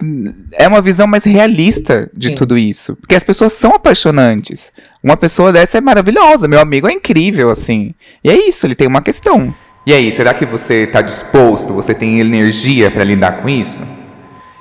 [0.52, 2.34] é uma visão mais realista de Sim.
[2.36, 2.94] tudo isso.
[2.94, 4.70] Porque as pessoas são apaixonantes.
[5.02, 7.94] Uma pessoa dessa é maravilhosa, meu amigo é incrível, assim.
[8.22, 9.52] E é isso, ele tem uma questão.
[9.84, 13.95] E aí, será que você está disposto, você tem energia para lidar com isso?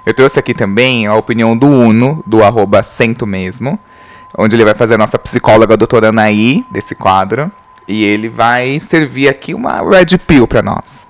[0.06, 3.80] Eu trouxe aqui também a opinião do Uno, do arroba Cento Mesmo,
[4.38, 7.52] onde ele vai fazer a nossa psicóloga a doutora Anaí, desse quadro.
[7.88, 11.08] E ele vai servir aqui uma Red Pill para nós.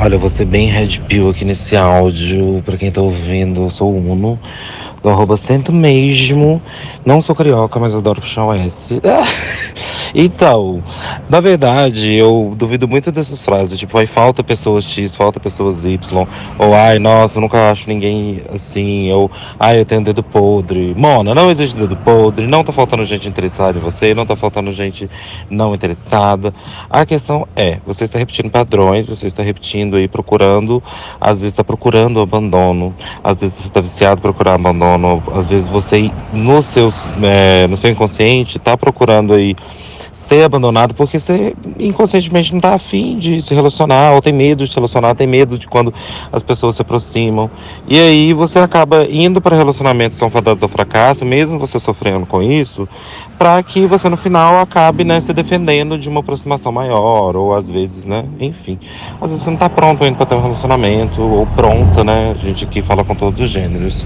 [0.00, 2.62] Olha, eu vou ser bem red pill aqui nesse áudio.
[2.64, 4.38] Pra quem tá ouvindo, eu sou o Uno,
[5.02, 6.60] do arroba cento mesmo.
[7.04, 9.00] Não sou carioca, mas adoro puxar o S.
[10.14, 10.82] Então,
[11.28, 16.26] na verdade, eu duvido muito dessas frases, tipo, ai, falta pessoas X, falta pessoas Y,
[16.58, 19.30] ou ai, nossa, eu nunca acho ninguém assim, ou
[19.60, 20.94] ai, eu tenho dedo podre.
[20.96, 24.72] Mona, não existe dedo podre, não tá faltando gente interessada em você, não tá faltando
[24.72, 25.10] gente
[25.50, 26.54] não interessada.
[26.88, 30.82] A questão é, você está repetindo padrões, você está repetindo aí, procurando,
[31.20, 34.54] às vezes está procurando abandono, às vezes você está viciado em procurar
[34.88, 39.54] abandono, às vezes você, no seu, é, no seu inconsciente, está procurando aí
[40.12, 44.70] ser abandonado porque você inconscientemente não está afim de se relacionar, ou tem medo de
[44.70, 45.94] se relacionar, tem medo de quando
[46.32, 47.48] as pessoas se aproximam.
[47.86, 52.26] E aí você acaba indo para relacionamentos que são fadados ao fracasso, mesmo você sofrendo
[52.26, 52.88] com isso,
[53.38, 57.68] para que você no final acabe né, se defendendo de uma aproximação maior, ou às
[57.68, 58.78] vezes, né, enfim.
[59.20, 62.34] Às vezes você não está pronto ainda para ter um relacionamento, ou pronta, né?
[62.36, 64.04] A gente aqui fala com todos os gêneros.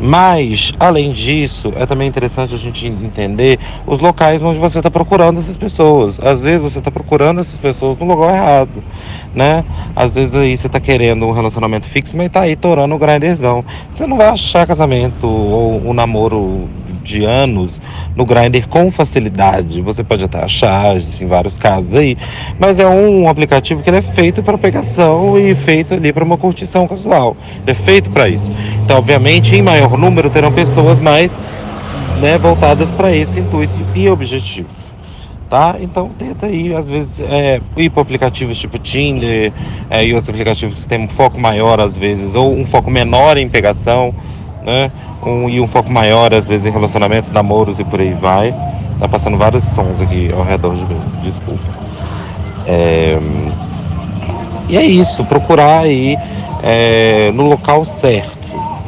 [0.00, 5.40] Mas, além disso, é também interessante a gente entender os locais onde você está procurando
[5.40, 6.18] essas pessoas.
[6.20, 8.82] Às vezes você está procurando essas pessoas no lugar errado,
[9.34, 9.64] né?
[9.94, 13.64] Às vezes aí você está querendo um relacionamento fixo, mas está aí torando o grinderzão.
[13.90, 16.68] Você não vai achar casamento ou um namoro
[17.06, 17.80] de anos
[18.14, 19.80] no Grindr com facilidade.
[19.80, 22.16] Você pode até achar, em vários casos aí,
[22.58, 26.36] mas é um aplicativo que ele é feito para pegação e feito ali para uma
[26.36, 27.36] curtição casual.
[27.62, 28.50] Ele é feito para isso.
[28.84, 31.36] Então, obviamente, em maior número terão pessoas mais
[32.20, 34.68] né, voltadas para esse intuito e objetivo.
[35.48, 35.76] Tá?
[35.78, 39.52] Então tenta aí, às vezes, é, ir para aplicativos tipo Tinder
[39.88, 43.36] é, e outros aplicativos que têm um foco maior, às vezes, ou um foco menor
[43.36, 44.12] em pegação,
[44.66, 44.90] né?
[45.22, 48.52] Um, e um foco maior, às vezes, em relacionamentos, namoros e por aí vai.
[48.98, 51.62] Tá passando vários sons aqui ao redor de mim, desculpa.
[52.66, 53.18] É,
[54.68, 56.18] e é isso, procurar aí
[56.62, 58.34] é, no local certo.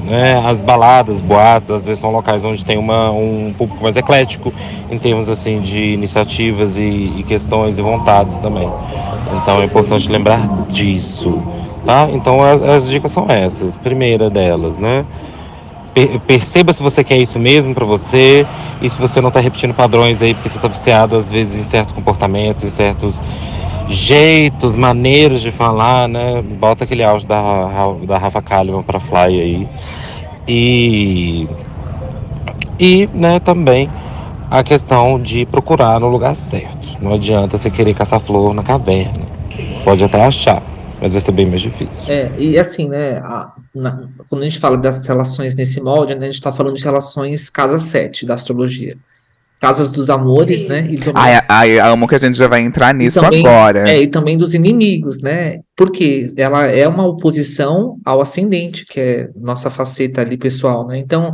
[0.05, 0.43] Né?
[0.45, 4.53] As baladas, boates, às vezes são locais onde tem uma, um público mais eclético
[4.91, 8.69] em termos assim de iniciativas e, e questões e vontades também.
[9.43, 11.43] Então é importante lembrar disso.
[11.85, 12.09] Tá?
[12.11, 13.77] Então as, as dicas são essas.
[13.77, 15.05] Primeira delas, né?
[15.95, 18.47] Per- Perceba se você quer isso mesmo pra você
[18.81, 21.65] e se você não tá repetindo padrões aí porque você tá viciado às vezes em
[21.65, 23.21] certos comportamentos, em certos
[23.89, 26.43] jeitos, maneiras de falar, né?
[26.43, 29.69] Bota aquele áudio da, da Rafa Kalimann pra Fly aí.
[30.47, 31.49] E,
[32.79, 33.91] e né, também
[34.51, 36.89] a questão de procurar no lugar certo.
[37.01, 39.27] Não adianta você querer caçar flor na caverna.
[39.85, 40.63] Pode até achar,
[41.01, 41.89] mas vai ser bem mais difícil.
[42.09, 46.21] É, e assim, né, a- na- quando a gente fala das relações nesse molde, né,
[46.27, 48.97] a gente está falando de relações casa 7 da astrologia.
[49.61, 50.69] Casas dos amores, Sim.
[50.69, 53.91] né, e também, Ai, ai, amo que a gente já vai entrar nisso também- agora.
[53.91, 59.29] é, e também dos inimigos, né, porque ela é uma oposição ao ascendente, que é
[59.35, 61.33] nossa faceta ali pessoal, né, então,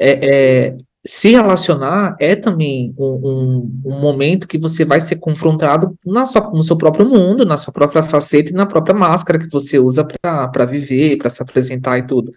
[0.00, 5.96] é, é, se relacionar é também um, um, um momento que você vai ser confrontado
[6.04, 9.50] na sua, no seu próprio mundo, na sua própria faceta e na própria máscara que
[9.50, 12.32] você usa para viver, para se apresentar e tudo.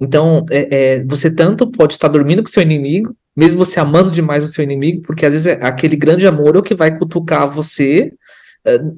[0.00, 4.44] Então, é, é, você tanto pode estar dormindo com seu inimigo, mesmo você amando demais
[4.44, 7.46] o seu inimigo, porque às vezes é aquele grande amor é o que vai cutucar
[7.48, 8.12] você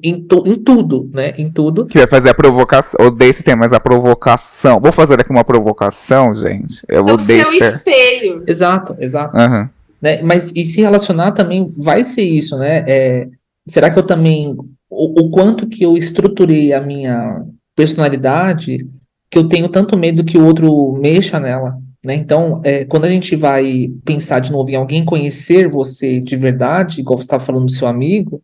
[0.03, 1.33] em, tu- em tudo, né?
[1.37, 1.85] Em tudo.
[1.85, 3.05] Que vai fazer a provocação.
[3.07, 4.79] Odeio esse tema, mas a provocação.
[4.79, 6.81] Vou fazer aqui uma provocação, gente.
[6.87, 7.75] Eu É o odeio seu esse termo.
[7.75, 8.43] espelho.
[8.47, 9.37] Exato, exato.
[9.37, 9.69] Aham.
[10.01, 10.21] né?
[10.21, 12.83] Mas e se relacionar também vai ser isso, né?
[12.87, 13.27] É,
[13.67, 14.55] será que eu também
[14.89, 17.43] o, o quanto que eu estruturei a minha
[17.75, 18.87] personalidade
[19.31, 22.15] que eu tenho tanto medo que o outro mexa nela, né?
[22.15, 27.01] Então, é, quando a gente vai pensar de novo em alguém conhecer você de verdade,
[27.01, 28.41] igual você estava falando do seu amigo,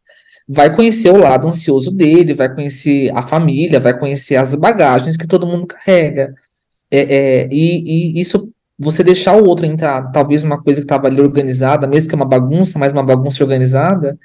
[0.48, 5.28] vai conhecer o lado ansioso dele, vai conhecer a família, vai conhecer as bagagens que
[5.28, 6.34] todo mundo carrega.
[6.92, 11.08] É, é, e, e isso você deixar o outro entrar, talvez uma coisa que estava
[11.08, 14.18] ali organizada, mesmo que é uma bagunça, mas uma bagunça organizada,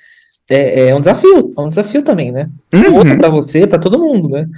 [0.49, 2.51] é, é um desafio, é um desafio também, né?
[2.75, 3.19] O outro Uhum.
[3.19, 4.49] para você, para todo mundo, né?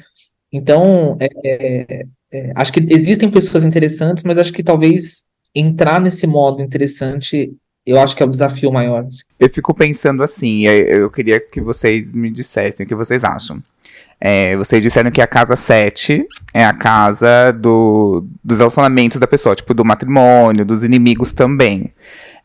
[0.51, 6.27] Então, é, é, é, acho que existem pessoas interessantes, mas acho que talvez entrar nesse
[6.27, 7.53] modo interessante,
[7.87, 9.05] eu acho que é o desafio maior.
[9.07, 9.23] assim.
[9.39, 13.63] Eu fico pensando assim, eu queria que vocês me dissessem o que vocês acham.
[14.21, 19.57] É, vocês disseram que a casa 7 é a casa do, dos relacionamentos da pessoa,
[19.57, 21.93] tipo, do matrimônio, dos inimigos também.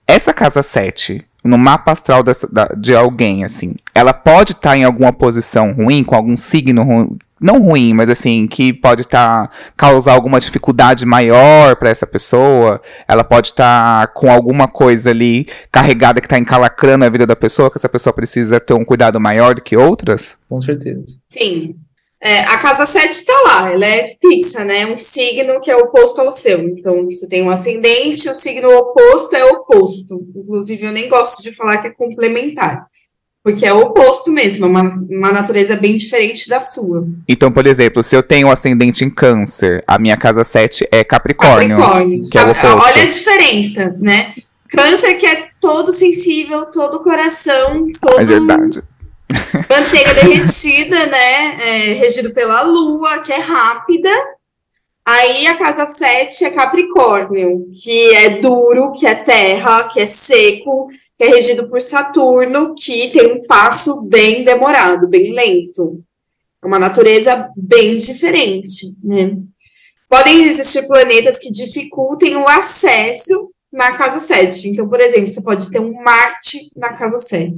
[0.07, 4.83] essa casa 7, no mapa astral dessa- da- de alguém, assim, ela pode estar em
[4.83, 7.17] alguma posição ruim, com algum signo ruim.
[7.39, 12.81] Não ruim, mas assim, que pode estar causar alguma dificuldade maior para essa pessoa.
[13.07, 17.69] Ela pode estar com alguma coisa ali carregada que está encalacrando a vida da pessoa,
[17.69, 20.35] que essa pessoa precisa ter um cuidado maior do que outras.
[20.49, 21.03] Com certeza.
[21.29, 21.75] Sim.
[22.27, 24.85] É, a casa 7 tá lá, ela é fixa, né?
[24.85, 26.59] Um signo que é oposto ao seu.
[26.59, 30.21] Então, você tem um ascendente, o signo oposto é oposto.
[30.35, 32.85] Inclusive, eu nem gosto de falar que é complementar.
[33.41, 37.07] Porque é o oposto mesmo, é uma, uma natureza bem diferente da sua.
[37.29, 41.05] Então, por exemplo, se eu tenho um ascendente em câncer, a minha casa 7 é
[41.05, 41.77] Capricórnio.
[41.77, 42.23] Capricórnio.
[42.29, 42.89] que é o oposto.
[42.89, 44.33] Olha a diferença, né?
[44.69, 48.81] Câncer que é todo sensível, todo coração, todo É verdade.
[49.69, 51.57] manteiga derretida, né?
[51.61, 54.09] É, regido pela lua, que é rápida.
[55.05, 60.89] Aí a casa 7 é Capricórnio, que é duro, que é terra, que é seco,
[61.17, 66.03] que é regido por Saturno, que tem um passo bem demorado, bem lento.
[66.61, 69.37] É uma natureza bem diferente, né?
[70.09, 74.69] Podem existir planetas que dificultem o acesso na casa 7.
[74.69, 77.55] Então, por exemplo, você pode ter um Marte na casa 7.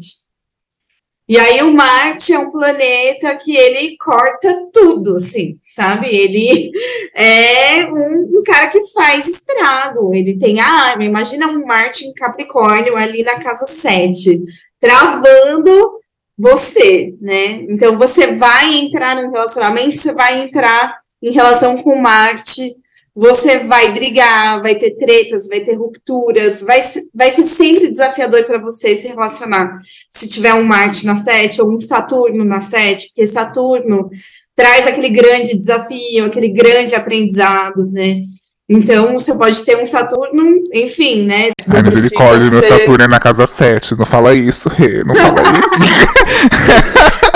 [1.29, 6.07] E aí o Marte é um planeta que ele corta tudo, assim, sabe?
[6.07, 6.71] Ele
[7.13, 11.03] é um, um cara que faz estrago, ele tem a arma.
[11.03, 14.43] Imagina um Marte em Capricórnio ali na casa 7,
[14.79, 15.99] travando
[16.35, 17.63] você, né?
[17.69, 22.75] Então você vai entrar num relacionamento, você vai entrar em relação com Marte,
[23.19, 28.45] você vai brigar, vai ter tretas, vai ter rupturas, vai ser, vai ser sempre desafiador
[28.45, 29.77] para você se relacionar
[30.09, 34.09] se tiver um Marte na 7 ou um Saturno na 7, porque Saturno
[34.55, 38.21] traz aquele grande desafio, aquele grande aprendizado, né?
[38.69, 41.49] Então, você pode ter um Saturno, enfim, né?
[41.67, 43.97] Ai, não misericórdia, meu ser- Saturno é na casa 7.
[43.97, 45.03] Não fala isso, Rê.
[45.03, 46.69] Não fala isso.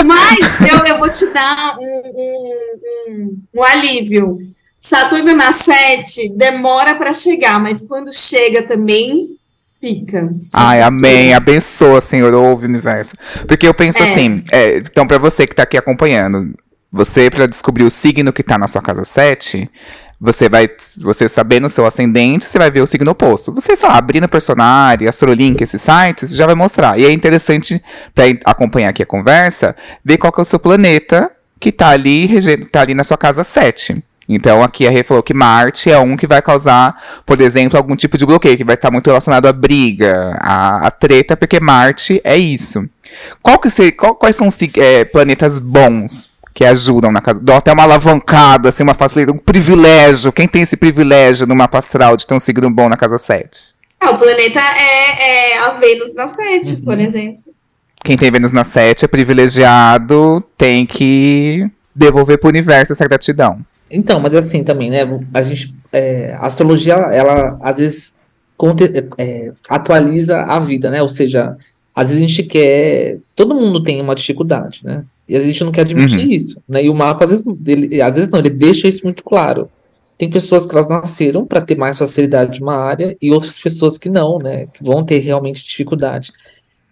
[0.06, 4.38] Mas eu, eu vou te dar um, um, um, um alívio.
[4.88, 9.28] Saturno na 7 demora para chegar, mas quando chega também
[9.80, 10.28] fica.
[10.54, 11.32] Ai, amém.
[11.32, 13.12] Abençoa, Senhor, ouve o universo.
[13.48, 14.06] Porque eu penso É.
[14.06, 16.54] assim, é, então pra você que tá aqui acompanhando,
[16.92, 19.70] você pra descobrir o signo que tá na sua casa 7,
[20.20, 20.68] você vai,
[21.02, 23.52] você sabendo o seu ascendente, você vai ver o signo oposto.
[23.52, 26.98] Você só abrindo personagem, Astrolink, esses sites, já vai mostrar.
[27.00, 27.82] E é interessante
[28.18, 32.28] en- acompanhar aqui a conversa, ver qual que é o seu planeta que tá ali,
[32.70, 34.02] tá ali na sua casa 7.
[34.28, 37.94] Então aqui a Rê falou que Marte é um que vai causar, por exemplo, algum
[37.94, 42.20] tipo de bloqueio, que vai estar muito relacionado à briga, à, à treta, porque Marte
[42.24, 42.88] é isso.
[43.42, 47.38] Qual que se- qual- quais são os é, planetas bons que ajudam na casa?
[47.40, 50.32] Dão até uma alavancada, assim, uma facilidade, um privilégio.
[50.32, 53.74] Quem tem esse privilégio no mapa astral de ter um signo bom na casa 7?
[54.00, 57.44] Ah, o planeta é, é a Vênus na 7, por exemplo.
[58.02, 63.60] Quem tem Vênus na 7 é privilegiado, tem que devolver pro universo essa gratidão.
[63.90, 65.00] Então, mas assim também, né?
[65.32, 68.14] A gente, é, a astrologia, ela às vezes
[68.56, 71.02] conte- é, atualiza a vida, né?
[71.02, 71.56] Ou seja,
[71.94, 73.18] às vezes a gente quer.
[73.36, 75.04] Todo mundo tem uma dificuldade, né?
[75.28, 76.30] E a gente não quer admitir Uhum.
[76.30, 76.84] isso, né?
[76.84, 79.70] E o mapa, às vezes, ele, às vezes não, ele deixa isso muito claro.
[80.18, 83.98] Tem pessoas que elas nasceram para ter mais facilidade de uma área e outras pessoas
[83.98, 84.66] que não, né?
[84.66, 86.32] Que vão ter realmente dificuldade.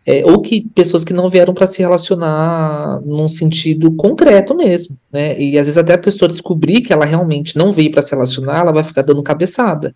[0.04, 5.38] É, ou que pessoas que não vieram para se relacionar num sentido concreto mesmo, né?
[5.40, 8.60] E às vezes até a pessoa descobrir que ela realmente não veio para se relacionar,
[8.60, 9.94] ela vai ficar dando cabeçada.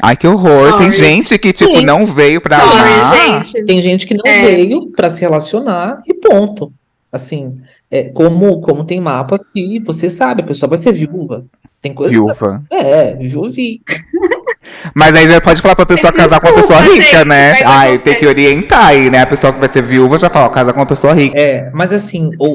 [0.00, 0.78] Ai, que horror.
[0.78, 0.92] Tem Sorry.
[0.92, 1.84] gente que, tipo, Sim.
[1.84, 3.44] não veio pra Sorry, amar.
[3.44, 3.64] gente.
[3.66, 4.42] Tem gente que não É.
[4.46, 6.72] veio para se relacionar e ponto.
[7.12, 7.58] Assim,
[7.90, 11.44] é, como, como tem mapas que você sabe, a pessoa vai ser viúva.
[11.82, 12.12] Tem coisa.
[12.12, 12.62] Viúva.
[12.70, 13.80] É, viúvi.
[14.94, 17.52] Mas aí já pode falar pra pessoa casar com uma pessoa Desculpa, rica, gente, né?
[17.64, 19.20] Ai, tem que orientar aí, né?
[19.20, 21.38] A pessoa que vai ser viúva já fala, ó, casar com uma pessoa rica.
[21.38, 22.46] É, mas assim, o,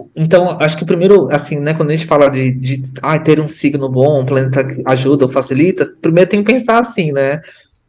[0.00, 3.18] o- então, acho que o primeiro, assim, né, quando a gente fala de, de ah,
[3.18, 7.12] ter um signo bom, um planeta que ajuda ou facilita, primeiro tem que pensar assim,
[7.12, 7.40] né?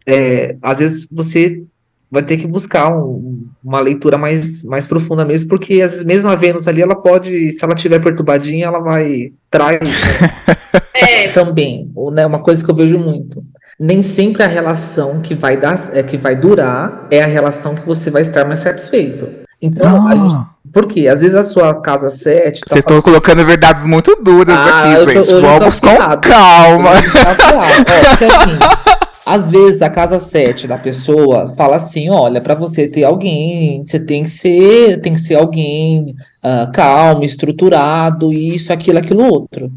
[0.05, 1.61] É, às vezes você
[2.09, 6.29] vai ter que buscar um- uma leitura mais, mais profunda mesmo, porque às vezes mesmo
[6.29, 9.79] a Vênus ali, ela pode, se ela tiver perturbadinha, ela vai trair
[10.93, 13.43] É, também, né, uma coisa que eu vejo muito.
[13.79, 17.85] Nem sempre a relação que vai dar, é, que vai durar é a relação que
[17.85, 19.29] você vai estar mais satisfeito.
[19.61, 20.47] Então, a gente, Ah.
[20.73, 21.07] por quê?
[21.07, 25.05] Às vezes a sua casa 7 tá Vocês estão colocando verdades muito duras Ah, aqui,
[25.05, 25.41] tô- gente.
[25.41, 25.87] Vamos com
[26.21, 26.89] calma.
[28.09, 28.59] Porque assim,
[29.25, 33.99] às vezes a casa 7 da pessoa fala assim: olha, pra você ter alguém, você
[33.99, 39.71] tem que ser, tem que ser alguém ah, calmo, estruturado, isso, aquilo, aquilo outro.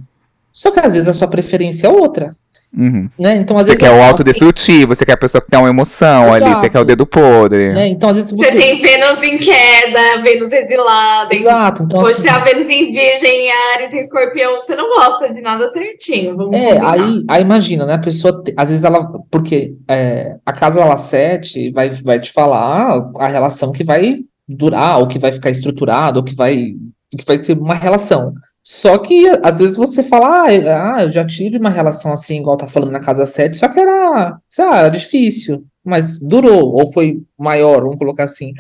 [0.53, 2.35] Só que às vezes a sua preferência é outra.
[2.77, 3.09] Uhum.
[3.19, 3.35] né?
[3.37, 6.33] Então, às Você vezes quer o autodestrutivo, você quer a pessoa que tem uma emoção
[6.33, 6.71] ali, você Exato.
[6.71, 7.75] quer o dedo podre.
[7.75, 7.89] né?
[7.89, 11.35] Então, às vezes Você tem Vênus em queda, Vênus exilada.
[11.35, 14.55] Exato, então Pode assim, ter a Vênus em Virgem, em Ares, em Escorpião.
[14.61, 16.37] Você não gosta de nada certinho.
[16.37, 16.93] Vamos É, combinar.
[16.93, 17.95] aí, aí imagina, né?
[17.95, 23.05] A pessoa, às vezes ela, porque é, a casa lá 7 vai, vai te falar
[23.19, 24.19] a relação que vai
[24.49, 26.73] durar, ou que vai ficar estruturada, ou que vai,
[27.17, 28.33] que vai ser uma relação.
[28.63, 32.69] Só que às vezes você fala, ah, eu- já tive uma relação assim, igual tá
[32.69, 37.23] falando na casa 7, só que era, sei lá, era difícil, mas durou, ou foi
[37.39, 38.53] maior, vamos colocar assim.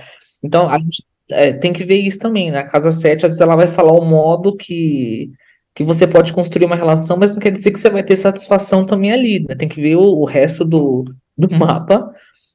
[0.43, 3.55] Então a gente é, tem que ver isso também, na casa 7, às vezes ela
[3.57, 5.31] vai falar o modo que
[5.75, 8.85] que você pode construir uma relação, mas não quer dizer que você vai ter satisfação
[8.85, 9.55] também ali, né?
[9.55, 11.05] Tem que ver o, o resto do,
[11.39, 12.11] do mapa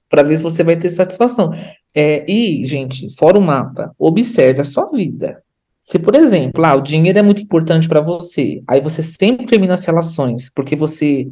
[0.10, 1.52] para ver se você vai ter satisfação.
[1.96, 5.41] É, e, gente, fora o mapa, observe a sua vida.
[5.86, 9.76] Se, por exemplo, ah, o dinheiro é muito importante para você, aí você sempre termina
[9.76, 11.28] as relações porque você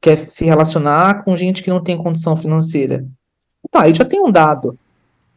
[0.00, 3.04] quer se relacionar com gente que não tem condição financeira.
[3.68, 4.78] Tá, aí já tem um dado.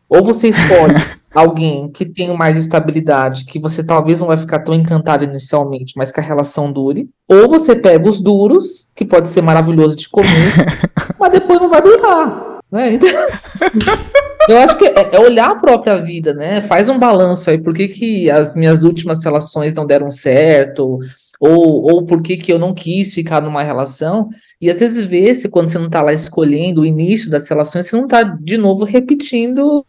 [0.08, 0.94] Ou você escolhe
[1.34, 6.12] alguém que tenha mais estabilidade, que você talvez não vai ficar tão encantado inicialmente, mas
[6.12, 7.10] que a relação dure.
[7.28, 10.60] Ou você pega os duros, que pode ser maravilhoso de começo,
[11.20, 12.60] mas depois não vai durar.
[12.72, 12.94] Né?
[12.94, 13.10] Então,
[14.52, 16.62] eu acho que é, é olhar a própria vida, né?
[16.62, 21.00] Faz um balanço aí, por que, que as minhas últimas relações não deram certo,
[21.40, 24.28] ou, ou por que, que eu não quis ficar numa relação,
[24.60, 27.88] e às vezes vê se quando você não tá lá escolhendo o início das relações,
[27.88, 29.86] você não tá de novo repetindo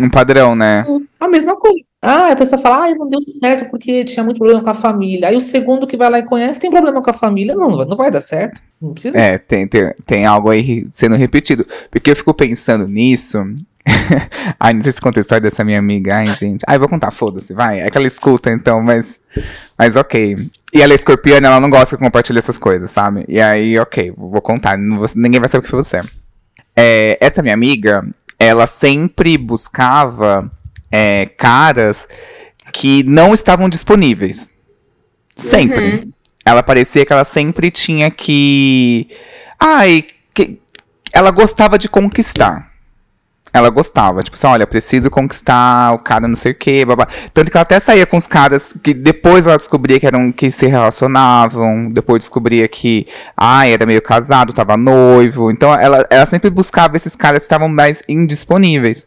[0.00, 0.84] Um padrão, né?
[1.20, 1.84] a mesma coisa.
[2.00, 5.28] Ah, a pessoa fala, ah, não deu certo porque tinha muito problema com a família.
[5.28, 7.54] Aí o segundo que vai lá e conhece tem problema com a família.
[7.54, 8.60] Não, não vai, dar certo.
[8.80, 9.16] Não precisa.
[9.16, 11.64] É, tem, tem, tem algo aí sendo repetido.
[11.90, 13.38] Porque eu fico pensando nisso.
[14.58, 16.16] Ai, não sei se conta a história dessa minha amiga.
[16.16, 16.64] Ai, gente.
[16.66, 17.80] Ai, vou contar, foda-se, vai.
[17.80, 19.20] É que ela escuta, então, mas.
[19.78, 20.36] Mas ok.
[20.74, 23.24] E ela é escorpiana, ela não gosta que compartilhe essas coisas, sabe?
[23.28, 24.76] E aí, ok, vou contar.
[24.78, 26.00] vou- ninguém vai saber o que foi você.
[26.74, 28.04] É, essa minha amiga,
[28.42, 30.50] ela sempre buscava
[30.90, 32.08] é, caras
[32.72, 34.52] que não estavam disponíveis.
[35.36, 36.12] Sempre.
[36.44, 39.08] Ela parecia que ela sempre tinha que.
[39.58, 40.60] Ai, que...
[41.12, 42.71] ela gostava de conquistar.
[43.52, 47.06] Ela gostava, tipo assim, olha, preciso conquistar o cara não sei o quê, babá.
[47.34, 50.50] Tanto que ela até saía com os caras que depois ela descobria que eram que
[50.50, 55.50] se relacionavam, depois descobria que, ai, era meio casado, tava noivo.
[55.50, 59.06] Então ela, ela sempre buscava esses caras que estavam mais indisponíveis.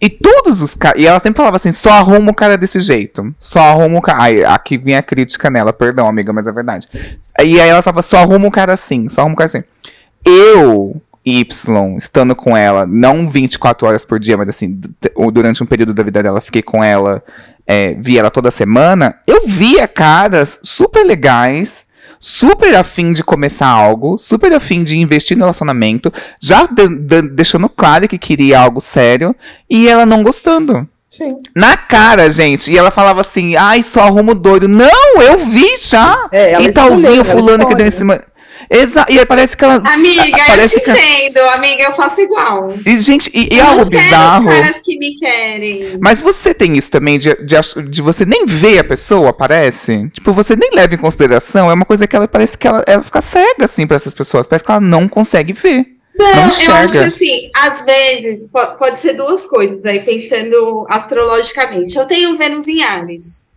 [0.00, 1.02] E todos os caras.
[1.02, 3.34] E ela sempre falava assim: só arruma o cara desse jeito.
[3.38, 4.22] Só arruma o cara.
[4.22, 6.88] Ai, aqui vem a crítica nela, perdão, amiga, mas é verdade.
[7.42, 9.64] E aí ela falava: só arruma o cara assim, só arruma o cara assim.
[10.24, 11.46] Eu, Y,
[11.96, 14.78] estando com ela, não 24 horas por dia, mas assim,
[15.32, 17.22] durante um período da vida dela, fiquei com ela,
[17.66, 19.16] é, vi ela toda semana.
[19.26, 21.86] Eu via caras super legais.
[22.20, 26.10] Super afim de começar algo, super afim de investir no relacionamento,
[26.40, 29.34] já de- de- deixando claro que queria algo sério,
[29.68, 30.88] e ela não gostando.
[31.08, 31.36] Sim.
[31.54, 32.72] Na cara, gente.
[32.72, 34.66] E ela falava assim, ai, só arrumo doido.
[34.68, 36.28] Não, eu vi já.
[36.32, 38.20] É, e talzinho, fulano que deu em cima.
[38.70, 39.12] Exato.
[39.12, 39.82] E aí parece que ela.
[39.86, 41.38] Amiga, eu parece te que- entendo.
[41.50, 42.68] Amiga, eu faço igual.
[42.86, 44.40] E, gente, e, e eu algo bizarro.
[44.48, 45.98] os caras que me querem.
[46.00, 47.56] Mas você tem isso também de, de,
[47.90, 50.08] de você nem ver a pessoa, parece?
[50.10, 51.70] Tipo, você nem leva em consideração.
[51.70, 54.46] É uma coisa que ela parece que ela, ela fica cega, assim, pra essas pessoas.
[54.46, 55.86] Parece que ela não consegue ver.
[56.16, 60.86] Não, não eu acho que assim, às vezes po- pode ser duas coisas, aí pensando
[60.88, 61.96] astrologicamente.
[61.98, 63.50] Eu tenho Vênus em Ares,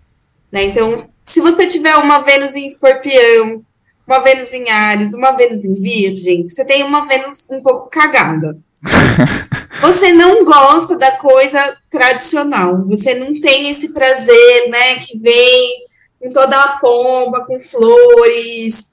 [0.51, 0.63] né?
[0.63, 3.61] Então, se você tiver uma Vênus em Escorpião,
[4.07, 8.57] uma Vênus em Ares, uma Vênus em Virgem, você tem uma Vênus um pouco cagada.
[9.81, 15.85] Você não gosta da coisa tradicional, você não tem esse prazer, né, que vem
[16.19, 18.91] com toda a pompa, com flores,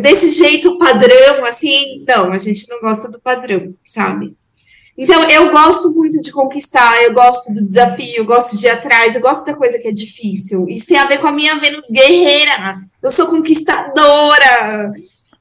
[0.00, 4.36] desse jeito padrão, assim, não, a gente não gosta do padrão, sabe?
[4.96, 9.14] Então, eu gosto muito de conquistar, eu gosto do desafio, eu gosto de ir atrás,
[9.16, 10.66] eu gosto da coisa que é difícil.
[10.68, 12.76] Isso tem a ver com a minha Vênus guerreira.
[13.02, 14.92] Eu sou conquistadora.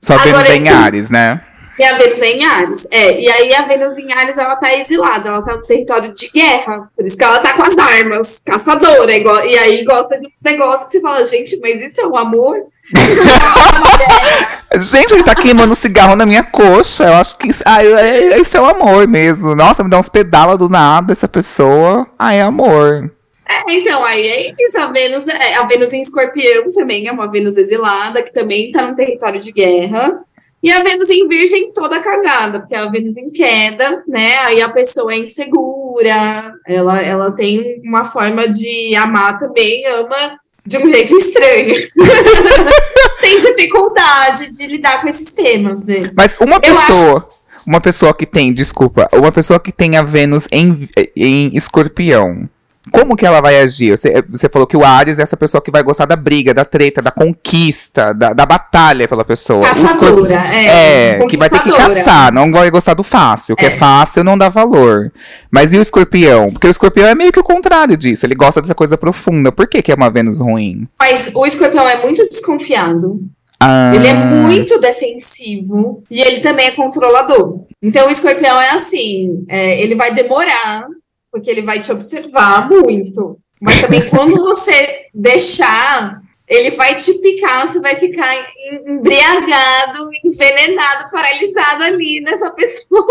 [0.02, 1.42] Só Vênus Agora, em Ares, né?
[1.78, 2.88] E a Vênus é em Ares.
[2.92, 6.30] É, e aí a Vênus em Ares, ela tá exilada, ela tá no território de
[6.30, 6.90] guerra.
[6.96, 9.16] Por isso que ela tá com as armas, caçadora.
[9.16, 12.18] igual- e aí gosta de uns negócios que você fala, gente, mas isso é um
[12.18, 12.58] amor?
[14.80, 17.06] Gente, ele tá queimando cigarro na minha coxa.
[17.06, 19.56] Eu acho que isso, ah, é, isso é o amor mesmo.
[19.56, 22.08] Nossa, me dá uns pedala do nada essa pessoa.
[22.18, 23.12] Ah, é amor.
[23.48, 24.80] É, então, aí é isso.
[24.80, 28.88] A Vênus, é, a Vênus em Escorpião também é uma Vênus exilada, que também tá
[28.88, 30.20] no território de guerra.
[30.64, 34.38] E a Vênus em Virgem toda cagada, porque é a Vênus em queda, né?
[34.44, 40.78] Aí a pessoa é insegura, ela, ela tem uma forma de amar também, ama de
[40.78, 41.76] um jeito estranho.
[43.20, 46.08] tem dificuldade de lidar com esses temas, né?
[46.16, 47.30] Mas uma pessoa,
[47.66, 52.50] uma pessoa que tem, desculpa, uma pessoa que tem a Vênus em, em escorpião,
[52.92, 53.92] como que ela vai agir?
[53.92, 56.66] Você, você falou que o Ares é essa pessoa que vai gostar da briga, da
[56.66, 59.64] treta, da conquista, da, da batalha pela pessoa.
[59.64, 61.20] Caçadora, é.
[61.20, 63.54] É, que vai ter que caçar, não vai gostar do fácil.
[63.54, 63.70] O que é.
[63.70, 63.78] É.
[63.78, 65.12] fácil não dá valor.
[65.50, 66.52] Mas e o escorpião?
[66.52, 68.26] Porque o escorpião é meio que o contrário disso.
[68.26, 69.52] Ele gosta dessa coisa profunda.
[69.52, 70.88] Por que, que é uma Vênus ruim?
[71.00, 73.20] Mas o escorpião é muito desconfiado.
[73.60, 77.62] Ah, Ele é muito defensivo e ele também é controlador.
[77.82, 80.86] Então, o escorpião é assim: é, ele vai demorar,
[81.34, 83.38] porque ele vai te observar muito.
[83.60, 91.10] Mas também, quando você deixar, ele vai te picar, você vai ficar em- embriagado, envenenado,
[91.10, 93.08] paralisado ali nessa pessoa,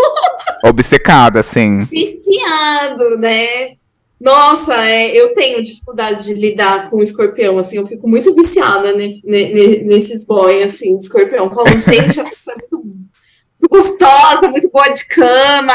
[0.64, 1.80] Obcecada, assim.
[1.80, 3.72] viciado, né?
[4.20, 8.92] Nossa, é, eu tenho dificuldade de lidar com o escorpião, assim, eu fico muito viciada
[8.92, 11.50] nesse- ne- ne- nesses boys, assim, de escorpião.
[11.52, 15.74] Falo, gente, a pessoa é muito, muito gostosa, muito boa de cama.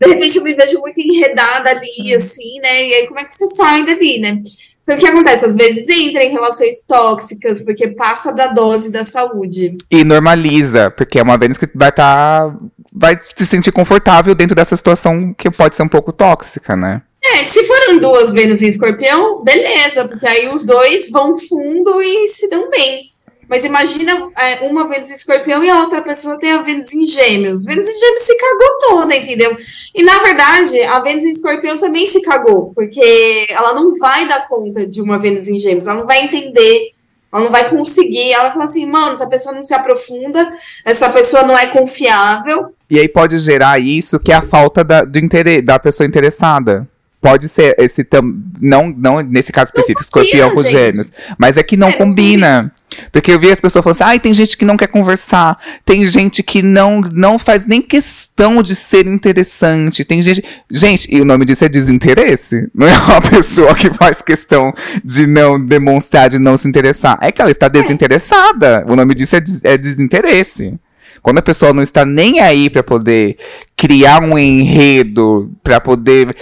[0.00, 2.86] De repente eu me vejo muito enredada ali, assim, né?
[2.86, 4.40] E aí, como é que você sai dali, né?
[4.88, 5.44] Então, o que acontece?
[5.44, 9.76] Às vezes entra em relações tóxicas, porque passa da dose da saúde.
[9.90, 12.56] E normaliza, porque é uma Vênus que vai estar.
[12.90, 17.02] vai se sentir confortável dentro dessa situação que pode ser um pouco tóxica, né?
[17.22, 22.26] É, se foram duas Vênus em escorpião, beleza, porque aí os dois vão fundo e
[22.26, 23.10] se dão bem.
[23.48, 27.06] Mas imagina é, uma Vênus em escorpião e a outra pessoa tem a Vênus em
[27.06, 27.64] gêmeos.
[27.64, 29.56] Vênus em gêmeos se cagou toda, entendeu?
[29.94, 34.46] E na verdade, a Vênus em escorpião também se cagou, porque ela não vai dar
[34.46, 36.92] conta de uma Vênus em gêmeos, ela não vai entender,
[37.32, 38.32] ela não vai conseguir.
[38.32, 42.74] Ela vai falar assim, mano, essa pessoa não se aprofunda, essa pessoa não é confiável.
[42.90, 46.88] E aí pode gerar isso, que é a falta da, do interesse, da pessoa interessada.
[47.20, 48.22] Pode ser esse tam,
[48.60, 51.10] não, não nesse caso específico, escorpião com gêmeos.
[51.36, 52.72] Mas é que não É, combina.
[53.12, 56.08] Porque eu vi as pessoas falando assim, ai, tem gente que não quer conversar, tem
[56.08, 60.42] gente que não, não faz nem questão de ser interessante, tem gente.
[60.70, 62.68] Gente, e o nome disso é desinteresse.
[62.74, 64.72] Não é uma pessoa que faz questão
[65.04, 67.18] de não demonstrar, de não se interessar.
[67.20, 68.84] É que ela está desinteressada.
[68.88, 70.78] O nome disso é, des- é desinteresse.
[71.20, 73.36] Quando a pessoa não está nem aí pra poder
[73.76, 76.34] criar um enredo, pra poder.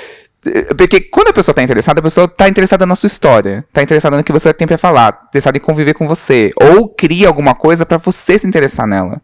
[0.76, 4.16] Porque quando a pessoa tá interessada, a pessoa tá interessada na sua história, tá interessada
[4.16, 7.84] no que você tem pra falar, interessada em conviver com você, ou cria alguma coisa
[7.84, 9.20] pra você se interessar nela.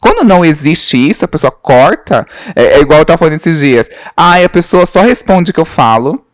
[0.00, 3.88] Quando não existe isso, a pessoa corta, é, é igual eu tava falando esses dias.
[4.16, 6.24] Ah, a pessoa só responde o que eu falo.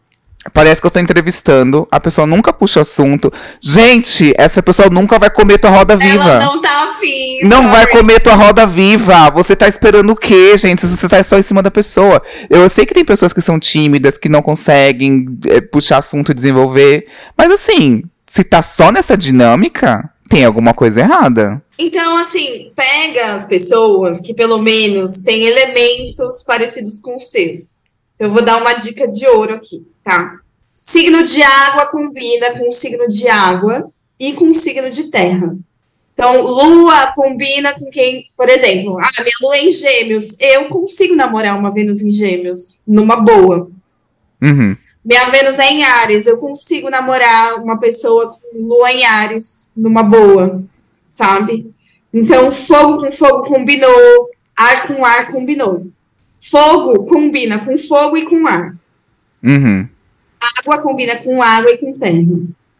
[0.54, 3.30] Parece que eu tô entrevistando, a pessoa nunca puxa assunto.
[3.60, 6.14] Gente, essa pessoa nunca vai comer tua roda viva.
[6.14, 7.40] Ela não tá afim.
[7.42, 9.30] Não vai comer tua roda viva.
[9.30, 10.86] Você tá esperando o quê, gente?
[10.86, 12.22] Se você tá só em cima da pessoa.
[12.48, 16.34] Eu sei que tem pessoas que são tímidas, que não conseguem é, puxar assunto e
[16.34, 17.06] desenvolver.
[17.36, 21.60] Mas assim, se tá só nessa dinâmica, tem alguma coisa errada.
[21.76, 27.80] Então, assim, pega as pessoas que pelo menos têm elementos parecidos com os seus.
[28.14, 30.40] Então, eu vou dar uma dica de ouro aqui, tá?
[30.72, 35.56] Signo de água combina com o signo de água e com o signo de terra.
[36.12, 40.36] Então, lua combina com quem, por exemplo, ah, minha lua é em gêmeos.
[40.38, 43.70] Eu consigo namorar uma Vênus em gêmeos, numa boa.
[44.42, 44.76] Uhum.
[45.02, 50.02] Minha Vênus é em Ares, eu consigo namorar uma pessoa com lua em Ares numa
[50.02, 50.62] boa,
[51.08, 51.72] sabe?
[52.12, 55.86] Então, fogo com fogo combinou, ar com ar combinou.
[56.38, 58.76] Fogo combina com fogo e com ar.
[59.42, 59.88] Uhum.
[60.58, 62.22] Água combina com água e com terra.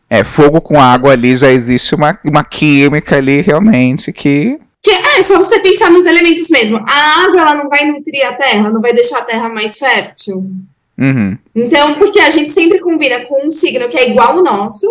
[0.09, 4.59] É, fogo com água ali já existe uma, uma química ali realmente que.
[4.83, 6.79] Que é só você pensar nos elementos mesmo.
[6.79, 10.51] A água ela não vai nutrir a terra, não vai deixar a terra mais fértil.
[10.99, 11.37] Uhum.
[11.55, 14.87] Então, porque a gente sempre combina com um signo que é igual ao nosso,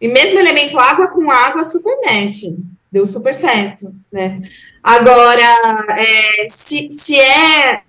[0.00, 2.56] e mesmo elemento água com água super mete.
[2.90, 4.40] Deu super certo, né?
[4.82, 7.82] Agora, é, se, se é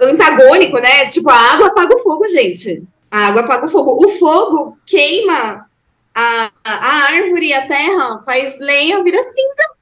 [0.00, 1.06] antagônico, né?
[1.06, 2.82] Tipo, a água apaga o fogo, gente.
[3.10, 4.04] A água apaga o fogo.
[4.04, 5.66] O fogo queima
[6.14, 9.80] a, a árvore e a terra, faz lenha, vira cinza.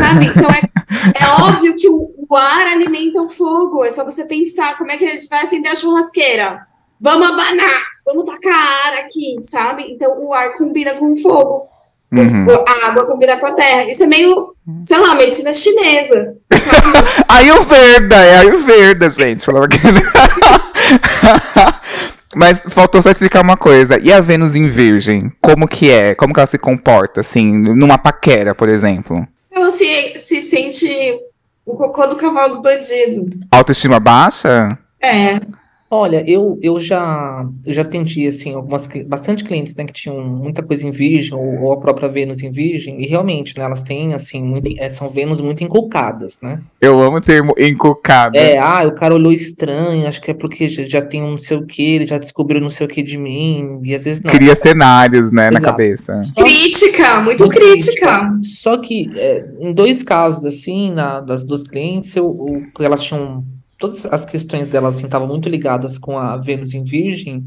[0.00, 0.26] Sabe?
[0.26, 3.84] Então é, é óbvio que o, o ar alimenta o fogo.
[3.84, 6.66] É só você pensar como é que a gente vai acender a churrasqueira.
[7.00, 9.90] Vamos abanar, vamos tacar ar aqui, sabe?
[9.90, 11.68] Então o ar combina com o fogo.
[12.12, 12.46] Uhum.
[12.66, 13.88] A água combina com a terra.
[13.88, 16.36] Isso é meio, sei lá, medicina chinesa.
[17.28, 19.44] Ayurveda, é Ayurveda, gente.
[19.44, 19.78] Falava que...
[22.34, 23.98] Mas faltou só explicar uma coisa.
[23.98, 25.32] E a Vênus em Virgem?
[25.42, 26.14] Como que é?
[26.14, 29.26] Como que ela se comporta, assim, numa paquera, por exemplo?
[29.50, 30.88] Então se, se sente
[31.66, 33.28] o cocô do cavalo do bandido.
[33.50, 34.78] Autoestima baixa?
[35.02, 35.40] É.
[35.92, 40.24] Olha, eu, eu já eu já atendi assim algumas cli- bastante clientes, né, que tinham
[40.24, 43.82] muita coisa em Virgem ou, ou a própria Vênus em Virgem e realmente, né, elas
[43.82, 46.60] têm assim muito, é, são Vênus muito inculcadas, né?
[46.80, 48.36] Eu amo o termo encucado.
[48.36, 51.36] É, ah, o cara olhou estranho, acho que é porque já, já tem um não
[51.36, 54.22] sei o que, ele já descobriu não sei o que de mim e às vezes
[54.22, 54.32] não.
[54.32, 55.64] Cria cenários, né, na Exato.
[55.72, 56.22] cabeça.
[56.36, 58.30] Crítica, muito Muito crítica.
[58.44, 62.24] Só que é, em dois casos, assim, na, das duas clientes, eu,
[62.78, 63.44] eu- elas tinham.
[63.80, 67.44] Todas as questões delas assim, estavam muito ligadas com a Vênus em Virgem.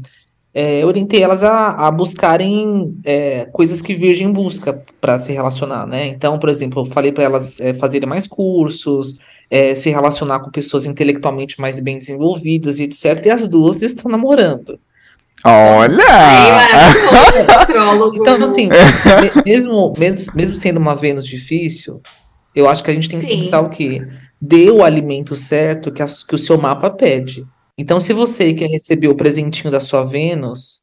[0.52, 5.86] é, eu orientei elas a, a buscarem é, coisas que Virgem busca para se relacionar,
[5.86, 6.08] né?
[6.08, 9.16] Então, por exemplo, eu falei para elas é, fazerem mais cursos,
[9.50, 13.24] é, se relacionar com pessoas intelectualmente mais bem desenvolvidas e etc.
[13.26, 14.78] E as duas estão namorando.
[15.44, 15.96] Olha!
[16.52, 18.16] maravilhoso esse astrólogo.
[18.16, 22.00] Então, assim, me- mesmo, mesmo, mesmo sendo uma Vênus difícil,
[22.54, 23.36] eu acho que a gente tem que Sim.
[23.40, 24.06] pensar o quê?
[24.46, 27.46] Dê o alimento certo que, as- que o seu mapa pede.
[27.78, 30.82] Então, se você quer receber o presentinho da sua Vênus,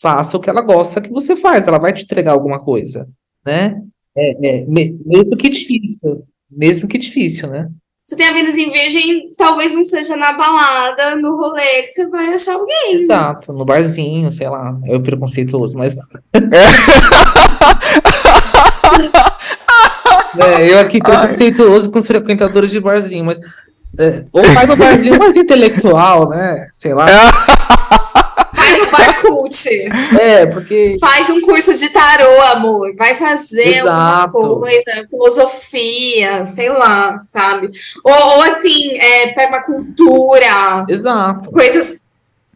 [0.00, 1.66] faça o que ela gosta que você faz.
[1.66, 3.06] Ela vai te entregar alguma coisa,
[3.44, 3.80] né?
[4.16, 6.24] É, é, me- mesmo que difícil.
[6.50, 7.68] Mesmo que difícil, né?
[8.04, 12.08] Você tem a Vênus em Virgem, talvez não seja na balada, no rolê, que você
[12.08, 12.94] vai achar alguém.
[12.94, 15.96] Exato, no barzinho, sei lá, é o preconceituoso, mas.
[20.38, 23.38] É, eu aqui preconceituoso com os frequentadores de barzinho, mas.
[23.98, 26.68] é, ou faz um barzinho mais intelectual, né?
[26.76, 27.06] Sei lá.
[28.52, 29.68] Vai no bar cult.
[30.20, 30.96] É, porque.
[31.00, 32.94] Faz um curso de tarô, amor.
[32.96, 34.36] Vai fazer Exato.
[34.36, 37.70] alguma coisa, filosofia, sei lá, sabe?
[38.04, 41.50] Ou, ou assim, é, permacultura, Exato.
[41.50, 42.00] coisas.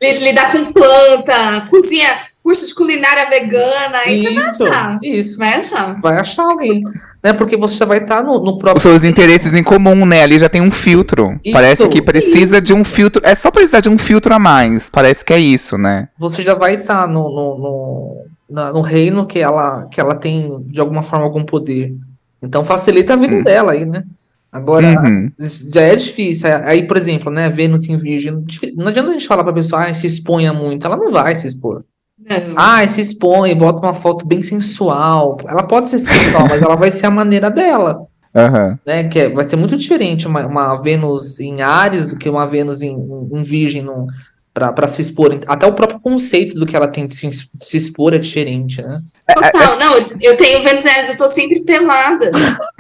[0.01, 2.07] li- Lidar com planta, cozinha,
[2.43, 3.99] curso de culinária vegana.
[4.05, 4.99] Aí você vai Isso, achar.
[5.03, 5.39] isso.
[5.39, 6.01] Vai achar.
[6.01, 6.83] Vai achar alguém.
[7.25, 7.33] Né?
[7.33, 8.83] Porque você já vai estar no, no Os próprio.
[8.83, 10.23] seus interesses em comum, né?
[10.23, 11.41] Ali já tem um filtro.
[11.43, 11.55] Isso.
[11.55, 13.23] Parece que precisa de um filtro.
[13.25, 14.91] É só precisar de um filtro a mais.
[14.91, 16.09] Parece que é isso, né?
[16.19, 18.17] Você já vai estar no, no, no,
[18.51, 21.95] na- no reino que ela, que ela tem, de alguma forma, algum poder.
[22.43, 24.05] Então facilita a vida dela aí, né?
[24.53, 25.33] Agora, Uhum.
[25.73, 26.49] Já é difícil.
[26.65, 28.45] Aí, por exemplo, né, Vênus em Virgem,
[28.77, 30.87] não adianta a gente falar pra pessoa, ah, se exponha muito.
[30.87, 31.83] Ela não vai se expor.
[32.29, 32.55] Não.
[32.57, 35.37] Ah, se expõe, bota uma foto bem sensual.
[35.47, 38.79] Ela pode ser sensual, mas ela vai ser a maneira dela, Aham.
[38.87, 39.05] né?
[39.05, 42.81] Que é- vai ser muito diferente uma, uma Vênus em Áries do que uma Vênus
[42.83, 42.97] em,
[43.33, 44.07] em Virgem no,
[44.55, 45.37] pra, pra se expor.
[45.49, 48.81] Até o próprio conceito do que ela tem de se, de se expor é diferente,
[48.81, 49.01] né?
[49.35, 49.79] Total.
[49.79, 52.31] Não, eu tenho Vênus em Ares, eu tô sempre pelada.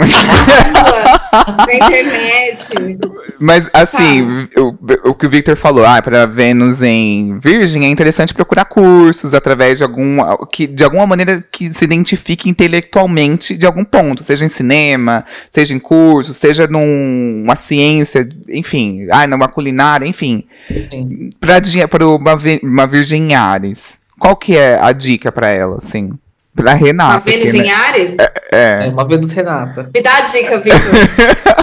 [1.66, 2.98] Na internet.
[3.40, 8.34] Mas, assim, o, o que o Victor falou, ah, para Vênus em Virgem, é interessante
[8.34, 10.18] procurar cursos através de algum.
[10.52, 15.74] Que, de alguma maneira que se identifique intelectualmente de algum ponto, seja em cinema, seja
[15.74, 20.44] em curso, seja numa ciência, enfim, ah, numa culinária, enfim.
[20.68, 21.30] Sim.
[21.72, 25.78] Pra, pra uma, vi- uma Virgem em Ares, qual que é a dica pra ela,
[25.78, 26.12] assim?
[26.54, 27.28] Pra A Renata.
[27.28, 28.16] Vênus que, né, em Ares?
[28.52, 29.90] É uma Vênus Renata.
[29.92, 30.78] Me dá a dica, Vitor.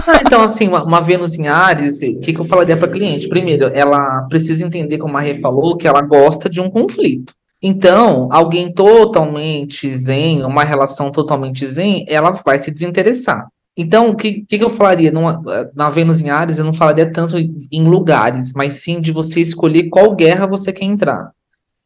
[0.06, 3.26] Não, então, assim, uma, uma Vênus em Ares, o que, que eu falaria para cliente?
[3.26, 7.32] Primeiro, ela precisa entender, como a Rê falou, que ela gosta de um conflito.
[7.62, 13.46] Então, alguém totalmente zen, uma relação totalmente zen, ela vai se desinteressar.
[13.76, 15.10] Então, o que, que, eu falaria?
[15.10, 15.42] Numa,
[15.74, 19.88] na Vênus em Ares, eu não falaria tanto em lugares, mas sim de você escolher
[19.88, 21.32] qual guerra você quer entrar.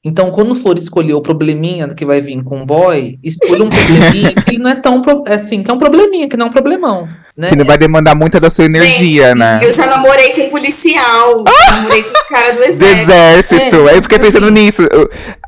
[0.09, 4.35] Então, quando for escolher o probleminha que vai vir com o boy, escolha um probleminha
[4.37, 6.53] que ele não é tão, pro- assim, que é um probleminha, que não é um
[6.53, 7.49] problemão, né?
[7.49, 9.59] que não vai demandar muito da sua energia, Gente, né?
[9.65, 11.43] Eu já namorei com um policial.
[11.61, 13.11] Já namorei com o cara do Do exército.
[13.11, 13.77] exército.
[13.89, 14.55] É, Aí eu fiquei pensando assim.
[14.55, 14.83] nisso.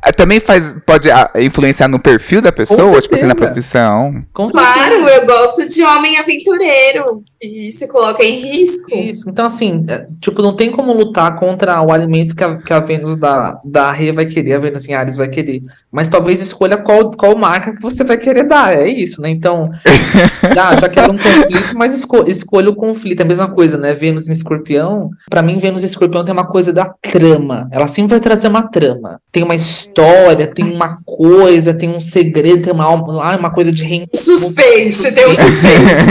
[0.03, 4.13] Ah, também faz, pode ah, influenciar no perfil da pessoa, tipo assim, na profissão.
[4.33, 7.23] Com Claro, eu gosto de homem aventureiro.
[7.41, 8.93] E se coloca em risco.
[8.93, 12.73] Isso, então assim, é, tipo, não tem como lutar contra o alimento que a, que
[12.73, 15.63] a Vênus da, da Rê vai querer, a Vênus em Ares vai querer.
[15.89, 19.29] Mas talvez escolha qual, qual marca que você vai querer dar, é isso, né?
[19.29, 19.71] Então,
[20.43, 23.21] ah, já quero um conflito, mas esco escolha o conflito.
[23.21, 23.93] É a mesma coisa, né?
[23.93, 27.69] Vênus em Escorpião, pra mim, Vênus em Escorpião tem uma coisa da trama.
[27.71, 29.21] Ela sempre vai trazer uma trama.
[29.31, 33.85] Tem uma história, tem uma coisa, tem um segredo, tem uma, ah, uma coisa de
[33.85, 34.17] reencontro.
[34.17, 36.09] Suspense, tem um suspense.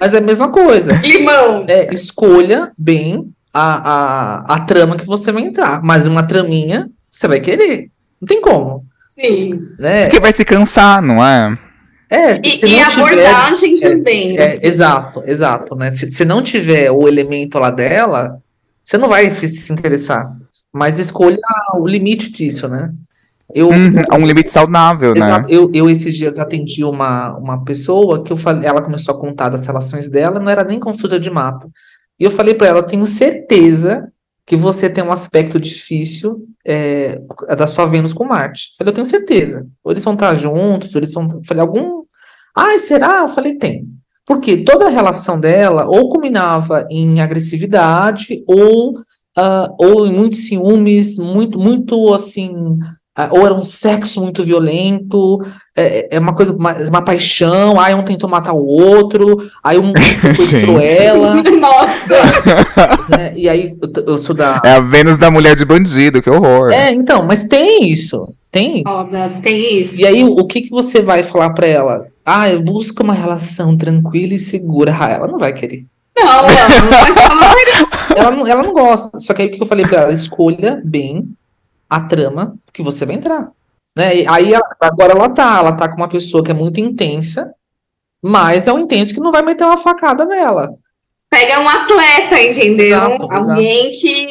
[0.00, 0.67] Mas é a mesma coisa.
[1.02, 1.64] Limão.
[1.68, 3.92] É, escolha bem a,
[4.44, 5.82] a, a trama que você vai entrar.
[5.82, 7.90] Mas uma traminha, você vai querer.
[8.20, 9.60] Não tem como, Sim.
[9.78, 10.04] né?
[10.06, 11.56] Porque vai se cansar, não é?
[12.10, 14.38] É, E, se e a tiver- abordagem é, também.
[14.38, 14.66] é, assim.
[14.66, 15.92] exato, exato, né?
[15.92, 18.38] Se, se não tiver o elemento lá dela,
[18.82, 20.32] você não vai se interessar.
[20.72, 21.36] Mas escolha
[21.74, 22.90] o limite disso, né?
[23.54, 25.42] Eu, Uhum, um limite saudável, né?
[25.48, 29.48] Eu, eu esses dias atendi uma, uma pessoa que eu falei, ela começou a contar
[29.48, 31.66] das relações dela, não era nem consulta de mapa.
[32.20, 34.12] E eu falei pra ela, eu tenho certeza
[34.44, 37.20] que você tem um aspecto difícil é,
[37.56, 38.74] da sua Vênus com Marte.
[38.76, 39.66] Falei, eu tenho certeza.
[39.84, 41.42] Ou eles vão estar juntos, ou eles vão.
[41.44, 42.02] Falei, algum.
[42.56, 43.20] Ai, será?
[43.22, 43.86] Eu falei, tem.
[44.26, 51.16] Porque toda a relação dela ou culminava em agressividade ou, uh, ou em muitos ciúmes,
[51.16, 52.97] muito, muito assim, ah,
[53.32, 55.44] ou era um sexo muito violento,
[55.76, 59.92] é, é uma coisa, uma, uma, paixão, aí um tentou matar o outro, aí um
[59.98, 61.34] sequestrou ela.
[61.58, 63.08] Nossa!
[63.08, 63.32] Né?
[63.34, 64.62] E aí eu, eu, sou da.
[64.64, 66.72] É a Vênus da mulher de bandido, que horror.
[66.72, 68.32] É, então, mas tem isso.
[68.50, 68.84] Tem isso.
[68.88, 70.00] Oh, tem isso.
[70.00, 72.06] E aí, o que, que você vai falar pra ela?
[72.24, 74.96] Ah, eu busco uma relação tranquila e segura.
[74.98, 75.84] Ah, ela não vai querer.
[76.16, 77.86] Não, ela não vai querer.
[78.16, 79.20] ela, não, ela não gosta.
[79.20, 80.12] Só que aí o que eu falei pra ela?
[80.12, 81.28] Escolha bem
[81.88, 83.50] a trama que você vai entrar.
[83.96, 84.18] Né?
[84.18, 87.52] E aí ela, agora ela tá, ela tá com uma pessoa que é muito intensa,
[88.22, 90.74] mas é um intenso que não vai meter uma facada nela.
[91.30, 92.98] Pega um atleta, entendeu?
[92.98, 94.28] Exato, Alguém que,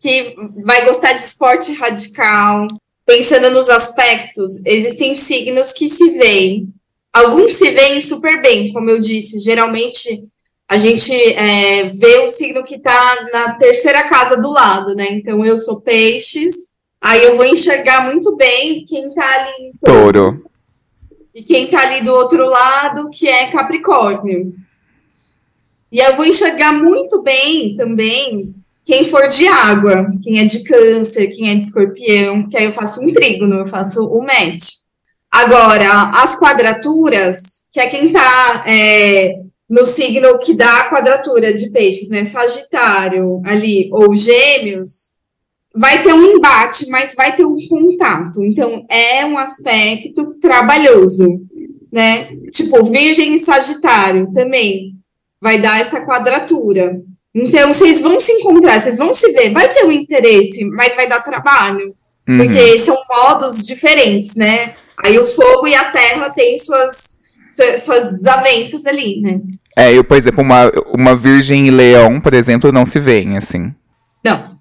[0.00, 0.34] que
[0.64, 2.66] vai gostar de esporte radical.
[3.04, 6.68] Pensando nos aspectos, existem signos que se veem.
[7.12, 9.38] Alguns se veem super bem, como eu disse.
[9.40, 10.24] Geralmente
[10.68, 15.08] a gente é, vê o signo que está na terceira casa do lado, né?
[15.10, 16.71] Então eu sou peixes,
[17.02, 20.12] Aí eu vou enxergar muito bem quem tá ali em touro.
[20.12, 20.44] touro.
[21.34, 24.54] E quem tá ali do outro lado, que é Capricórnio.
[25.90, 31.28] E eu vou enxergar muito bem também quem for de água, quem é de câncer,
[31.28, 34.82] quem é de escorpião, porque aí eu faço um trígono, eu faço o match.
[35.30, 39.34] Agora, as quadraturas, que é quem tá é,
[39.68, 42.24] no signo que dá a quadratura de peixes, né?
[42.24, 45.11] Sagitário ali, ou gêmeos,
[45.74, 48.42] vai ter um embate, mas vai ter um contato.
[48.42, 51.40] Então, é um aspecto trabalhoso,
[51.92, 52.28] né?
[52.50, 54.92] Tipo, Virgem e Sagitário também
[55.40, 57.00] vai dar essa quadratura.
[57.34, 61.08] Então, vocês vão se encontrar, vocês vão se ver, vai ter um interesse, mas vai
[61.08, 61.94] dar trabalho.
[62.28, 62.38] Uhum.
[62.38, 64.74] Porque são modos diferentes, né?
[65.04, 67.18] Aí o fogo e a terra têm suas,
[67.78, 69.40] suas desavenças ali, né?
[69.76, 73.74] É, eu, por exemplo, uma, uma virgem e leão, por exemplo, não se veem, assim.
[74.24, 74.51] Não,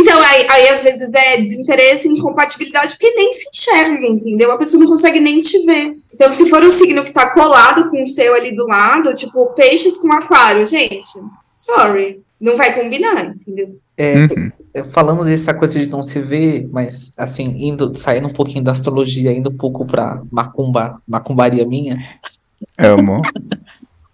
[0.00, 4.52] então, aí, aí, às vezes é desinteresse, incompatibilidade, porque nem se enxerga, entendeu?
[4.52, 5.92] A pessoa não consegue nem te ver.
[6.14, 9.44] Então, se for um signo que tá colado com o seu ali do lado, tipo,
[9.54, 11.10] peixes com aquário, gente,
[11.56, 13.76] sorry, não vai combinar, entendeu?
[13.96, 14.52] É, uhum.
[14.84, 19.32] Falando dessa coisa de não se ver, mas assim, indo, saindo um pouquinho da astrologia,
[19.32, 21.98] indo um pouco pra macumba, macumbaria minha.
[22.78, 23.20] Amo.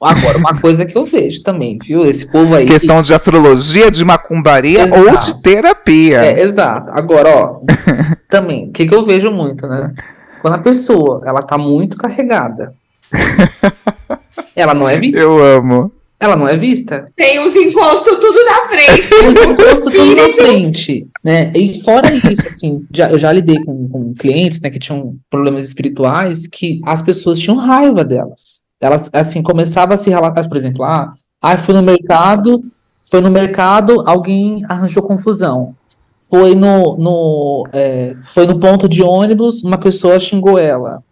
[0.04, 2.04] Agora, uma coisa que eu vejo também, viu?
[2.04, 2.66] Esse povo aí.
[2.66, 5.02] Questão de astrologia, de macumbaria exato.
[5.02, 6.24] ou de terapia.
[6.24, 6.92] É, exato.
[6.92, 7.60] Agora, ó,
[8.28, 9.94] também, o que, que eu vejo muito, né?
[10.42, 12.74] Quando a pessoa, ela tá muito carregada,
[14.54, 15.20] ela não é vista.
[15.20, 15.90] Eu amo.
[16.20, 17.06] Ela não é vista.
[17.16, 19.08] Tem os encostos tudo na frente.
[19.10, 21.52] Tem os encostos tudo na frente, né?
[21.54, 25.64] E fora isso, assim, já, eu já lidei com, com clientes, né, que tinham problemas
[25.64, 28.63] espirituais, que as pessoas tinham raiva delas.
[28.84, 32.62] Elas, assim, começava a se relatar, por exemplo, ah, ah, fui no mercado,
[33.02, 35.74] foi no mercado, alguém arranjou confusão.
[36.22, 41.02] Foi no, no, é, foi no ponto de ônibus, uma pessoa xingou ela.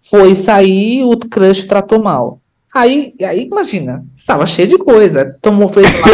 [0.00, 2.40] Foi sair, o crush tratou mal.
[2.74, 5.36] Aí, aí imagina, tava cheio de coisa.
[5.40, 6.08] Tomou, fez lá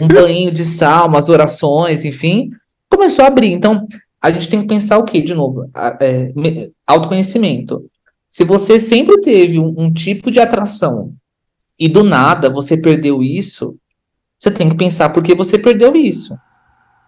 [0.00, 2.50] um, um banho de sal, umas orações, enfim.
[2.88, 3.52] Começou a abrir.
[3.52, 3.84] Então,
[4.22, 5.20] a gente tem que pensar o quê?
[5.20, 5.68] De novo,
[6.00, 6.32] é,
[6.86, 7.84] autoconhecimento.
[8.38, 11.12] Se você sempre teve um, um tipo de atração
[11.76, 13.74] e do nada você perdeu isso,
[14.38, 16.38] você tem que pensar por que você perdeu isso.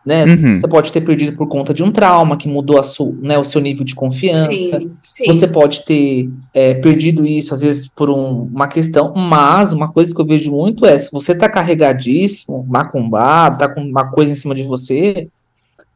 [0.05, 0.25] Né?
[0.25, 0.61] Uhum.
[0.61, 3.45] Você pode ter perdido por conta de um trauma que mudou a sua, né, o
[3.45, 4.51] seu nível de confiança.
[4.51, 5.27] Sim, sim.
[5.29, 9.15] Você pode ter é, perdido isso, às vezes, por um, uma questão.
[9.15, 13.83] Mas uma coisa que eu vejo muito é: se você tá carregadíssimo, macumbado, tá com
[13.83, 15.29] uma coisa em cima de você,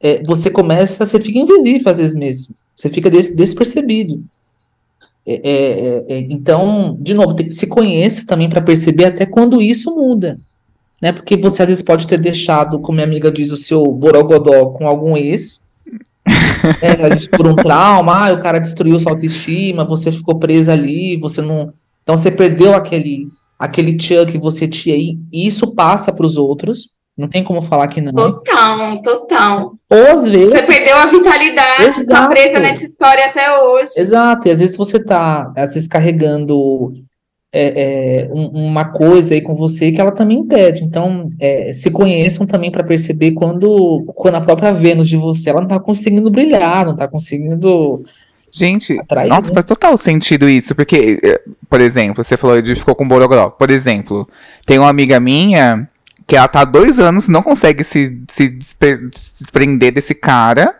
[0.01, 2.55] é, você começa, você fica invisível às vezes mesmo.
[2.77, 4.23] Você fica des, despercebido.
[5.27, 10.37] É, é, é, então, de novo, se conheça também para perceber até quando isso muda.
[11.01, 11.13] Né?
[11.13, 14.87] Porque você às vezes pode ter deixado, como minha amiga diz, o seu borogodó com
[14.87, 15.61] algum ex.
[16.27, 17.17] né?
[17.37, 21.73] Por um trauma, ah, o cara destruiu sua autoestima, você ficou presa ali, você não.
[22.03, 26.37] Então você perdeu aquele, aquele tchan que você tinha aí, e isso passa para os
[26.37, 26.91] outros.
[27.17, 28.13] Não tem como falar que não.
[28.13, 29.75] Total, total.
[29.95, 30.53] Ou às vezes.
[30.53, 32.09] Você perdeu a vitalidade, Exato.
[32.09, 33.93] tá presa nessa história até hoje.
[33.97, 36.93] Exato, e às vezes você tá, às vezes, carregando
[37.53, 40.83] é, é, uma coisa aí com você que ela também impede.
[40.83, 45.61] Então, é, se conheçam também para perceber quando, quando a própria Vênus de você ela
[45.61, 48.03] não tá conseguindo brilhar, não tá conseguindo.
[48.53, 49.55] Gente, atrair, nossa, né?
[49.55, 53.51] faz total sentido isso, porque, é, por exemplo, você falou de ficou com Borogodó.
[53.51, 54.29] Por exemplo,
[54.67, 55.89] tem uma amiga minha
[56.27, 60.75] que ela tá há dois anos, não consegue se, se, desprender desse cara.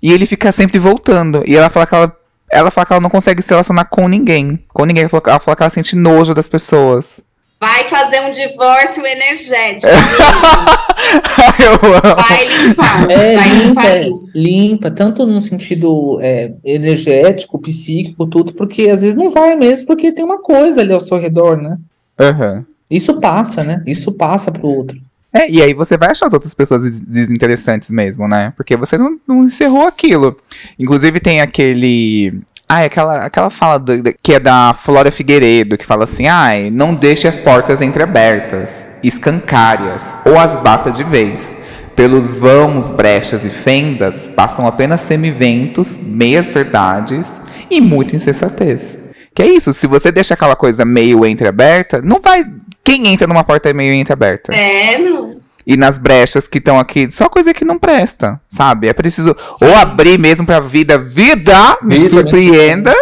[0.00, 1.42] E ele fica sempre voltando.
[1.46, 2.16] E ela fala que ela,
[2.50, 4.64] ela fala que ela não consegue se relacionar com ninguém.
[4.68, 5.02] Com ninguém.
[5.02, 7.20] Ela fala, ela fala que ela sente nojo das pessoas.
[7.60, 9.88] Vai fazer um divórcio energético.
[11.58, 12.16] Eu amo.
[12.16, 13.10] Vai limpar.
[13.10, 14.38] É, vai limpa, limpar isso.
[14.38, 20.12] limpa, tanto no sentido é, energético, psíquico, tudo, porque às vezes não vai mesmo, porque
[20.12, 21.76] tem uma coisa ali ao seu redor, né?
[22.16, 22.64] Aham.
[22.90, 23.82] Isso passa, né?
[23.86, 24.98] Isso passa pro outro.
[25.32, 28.52] É, e aí você vai achar outras pessoas des- desinteressantes mesmo, né?
[28.56, 30.36] Porque você não, não encerrou aquilo.
[30.78, 32.40] Inclusive tem aquele.
[32.66, 36.94] Ah, aquela, aquela fala do- que é da Flora Figueiredo, que fala assim: ai, não
[36.94, 41.56] deixe as portas entreabertas, escancárias, ou as bata de vez.
[41.94, 48.96] Pelos vãos, brechas e fendas passam apenas semiventos, meias verdades e muita insensatez.
[49.34, 52.44] Que é isso, se você deixa aquela coisa meio entreaberta, não vai.
[52.88, 54.50] Quem entra numa porta meio entreaberta?
[54.56, 55.36] É, não.
[55.66, 58.88] e nas brechas que estão aqui, só coisa que não presta, sabe?
[58.88, 62.94] É preciso ou abrir mesmo pra vida, vida me Vida, surpreenda,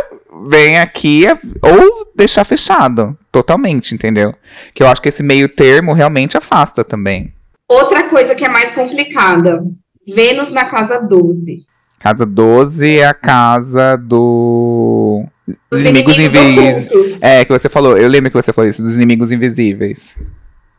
[0.48, 1.24] vem aqui,
[1.62, 4.34] ou deixar fechado, totalmente, entendeu?
[4.74, 7.32] Que eu acho que esse meio termo realmente afasta também.
[7.68, 9.62] Outra coisa que é mais complicada.
[10.04, 11.64] Vênus na casa 12.
[12.00, 15.24] Casa 12 é a casa do.
[15.70, 17.22] Dos inimigos inimigos invisíveis.
[17.22, 20.08] É, que você falou, eu lembro que você falou isso, dos inimigos invisíveis.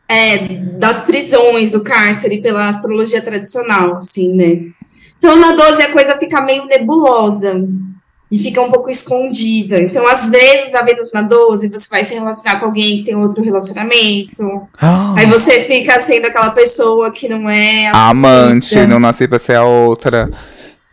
[0.08, 0.38] É,
[0.78, 4.60] das prisões, do cárcere, pela astrologia tradicional, assim, né?
[5.18, 7.66] Então, na 12 a coisa fica meio nebulosa
[8.30, 9.80] e fica um pouco escondida.
[9.80, 13.16] Então, às vezes, a Vênus na 12, você vai se relacionar com alguém que tem
[13.16, 14.68] outro relacionamento.
[15.16, 18.86] Aí você fica sendo aquela pessoa que não é A amante, assumida.
[18.86, 20.30] não nasci pra ser a outra.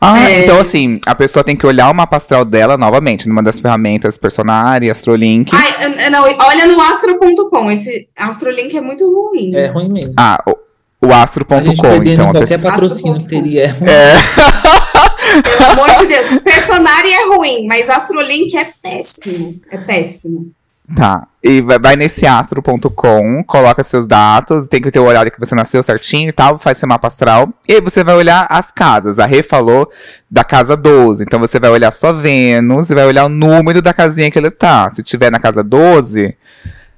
[0.02, 0.44] Ah, É.
[0.44, 4.18] então assim, a pessoa tem que olhar o mapa astral dela novamente, numa das ferramentas
[4.18, 5.52] Personari, Astrolink.
[5.56, 7.72] Ai, não, olha no astro.com.
[7.72, 9.56] Esse astrolink é muito ruim.
[9.56, 10.14] É ruim mesmo.
[10.18, 11.56] Ah, o, o a astro.com,
[12.04, 12.72] então a qualquer pessoa.
[12.72, 13.64] patrocínio que teria.
[13.64, 15.44] É ruim.
[15.58, 16.28] Pelo amor de Deus.
[16.44, 19.56] Personari é ruim, mas astrolink é péssimo.
[19.72, 20.52] É péssimo.
[20.94, 21.28] Tá.
[21.44, 25.82] E vai, nesse astro.com, coloca seus dados, tem que ter o horário que você nasceu
[25.82, 27.50] certinho e tal, faz seu mapa astral.
[27.68, 29.18] E aí você vai olhar as casas.
[29.18, 29.90] A Rê falou
[30.30, 31.24] da casa 12.
[31.24, 34.52] Então você vai olhar só Vênus e vai olhar o número da casinha que ele
[34.52, 34.90] tá.
[34.90, 36.36] Se tiver na casa 12,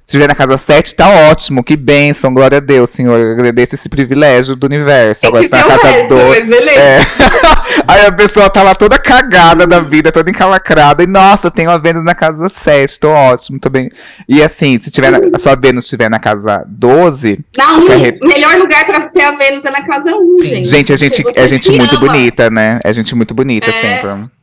[0.08, 1.62] se tiver na casa 7, tá ótimo.
[1.62, 3.20] Que bênção, glória a Deus, Senhor.
[3.20, 5.20] Eu agradeço esse privilégio do universo.
[5.20, 6.28] Tem Agora tá ter na casa resto, 12.
[6.30, 6.80] mas beleza.
[6.80, 7.00] É.
[7.86, 11.02] Aí a pessoa tá lá toda cagada da vida, toda encalacrada.
[11.02, 13.90] E nossa, tenho a Vênus na casa 7, tô ótimo, tô bem.
[14.26, 18.18] E assim, se tiver na, a sua Vênus estiver na casa 12, Na 1, Quer
[18.22, 20.68] o melhor lugar pra ter a Vênus é na casa 1, gente.
[20.70, 22.06] gente, a gente é gente se muito ama.
[22.06, 22.80] bonita, né?
[22.82, 23.72] É gente muito bonita É.
[23.72, 24.37] sempre.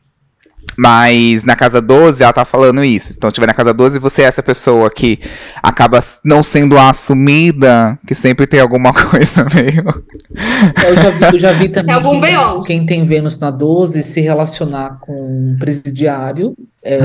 [0.76, 3.12] Mas na casa 12, ela tá falando isso.
[3.16, 5.18] Então, tiver na casa 12, você é essa pessoa que
[5.62, 9.84] acaba não sendo a assumida, que sempre tem alguma coisa meio.
[10.86, 14.20] Eu já vi, eu já vi também algum quem, quem tem Vênus na 12 se
[14.20, 16.54] relacionar com um presidiário.
[16.84, 16.98] é,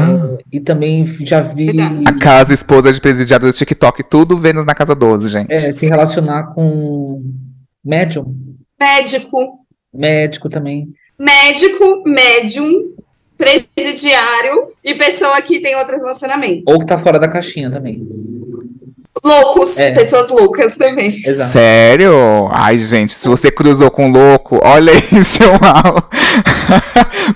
[0.52, 1.70] E também já vi.
[2.06, 5.52] A casa esposa de presidiário do TikTok, tudo Vênus na casa 12, gente.
[5.52, 7.24] é, se relacionar com
[7.84, 8.36] médium,
[8.80, 9.60] Médico,
[9.94, 10.88] médico também.
[11.20, 12.72] médico, médium,
[13.46, 16.64] presidiário e pessoa que tem outro relacionamento.
[16.68, 18.08] Ou que tá fora da caixinha também.
[19.24, 19.92] Loucos, É.
[19.92, 21.22] pessoas loucas também.
[21.26, 21.52] Exato.
[21.52, 22.50] Sério?
[22.52, 26.10] Ai, gente, se você cruzou com um louco, olha aí seu mal.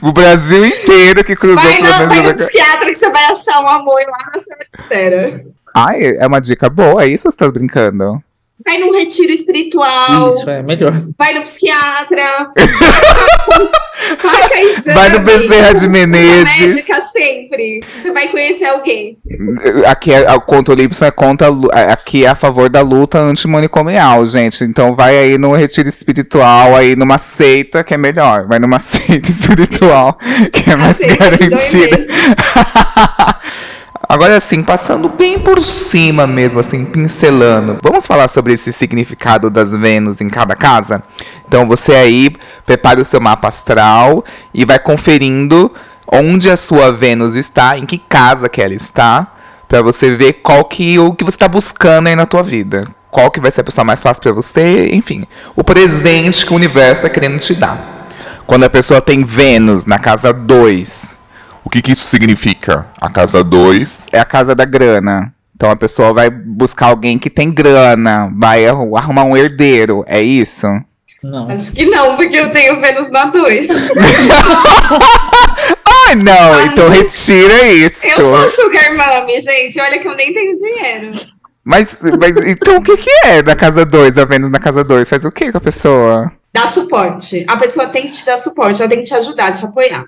[0.01, 3.61] o Brasil inteiro que cruzou Vai, com a vai no psiquiatra que você vai achar
[3.63, 5.45] um amor lá na sala de espera.
[5.75, 8.23] Ai, é uma dica boa, é isso ou você tá brincando?
[8.67, 10.91] Vai num retiro espiritual, Isso, é melhor.
[11.15, 12.49] vai no psiquiatra,
[14.23, 16.43] marca exame, Vai no Bezerra de Menezes.
[16.59, 17.81] médica sempre.
[17.95, 19.17] Você vai conhecer alguém.
[19.85, 24.25] Aqui é, a conta Olímpio é contra, lu- aqui é a favor da luta antimanicomial,
[24.25, 24.63] gente.
[24.63, 28.47] Então vai aí no retiro espiritual, aí numa seita que é melhor.
[28.47, 30.17] Vai numa seita espiritual
[30.51, 32.07] que é mais Aceita garantida.
[34.07, 37.77] Agora assim, passando bem por cima mesmo, assim, pincelando.
[37.81, 41.01] Vamos falar sobre esse significado das Vênus em cada casa?
[41.47, 42.29] Então você aí
[42.65, 45.71] prepare o seu mapa astral e vai conferindo
[46.11, 49.31] onde a sua Vênus está, em que casa que ela está,
[49.67, 52.87] Pra você ver qual que o que você tá buscando aí na tua vida.
[53.09, 55.25] Qual que vai ser a pessoa mais fácil pra você, enfim,
[55.55, 58.09] o presente que o universo tá querendo te dar.
[58.45, 61.19] Quando a pessoa tem Vênus na casa 2,
[61.65, 62.87] O que, que isso significa?
[63.01, 65.33] A casa 2 é a casa da grana.
[65.55, 70.21] Então a pessoa vai buscar alguém que tem grana, vai arru- arrumar um herdeiro, é
[70.21, 70.67] isso?
[71.23, 71.49] Não.
[71.49, 73.67] Acho que não, porque eu tenho Vênus na 2.
[76.07, 76.91] Ai, não, Ah, então não.
[76.91, 78.05] retira isso.
[78.05, 79.79] Eu sou sugar mommy, gente.
[79.79, 81.09] Olha que eu nem tenho dinheiro.
[81.63, 85.09] Mas, mas então o que, que é da casa 2, a Vênus na casa 2?
[85.09, 86.31] Faz o que com a pessoa?
[86.53, 87.43] Dá suporte.
[87.47, 90.05] A pessoa tem que te dar suporte, ela tem que te ajudar, te apoiar.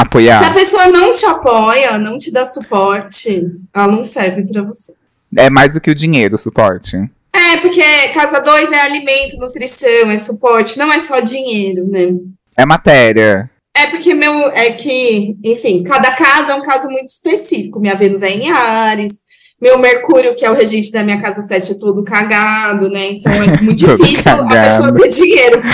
[0.00, 0.54] Se a Apoiar?
[0.54, 3.42] pessoa não te apoia, não te dá suporte,
[3.74, 4.94] ela não serve pra você.
[5.36, 6.96] É mais do que o dinheiro, o suporte.
[7.32, 7.82] É, porque
[8.14, 12.08] casa 2 é alimento, nutrição, é suporte, não é só dinheiro, né?
[12.56, 13.48] É matéria.
[13.74, 14.50] É porque meu.
[14.50, 17.78] É que, enfim, cada caso é um caso muito específico.
[17.80, 19.20] Minha Vênus é em Ares.
[19.60, 23.10] Meu Mercúrio, que é o regente da minha casa 7, é todo cagado, né?
[23.12, 24.68] Então é muito difícil a cagado.
[24.68, 25.62] pessoa ter dinheiro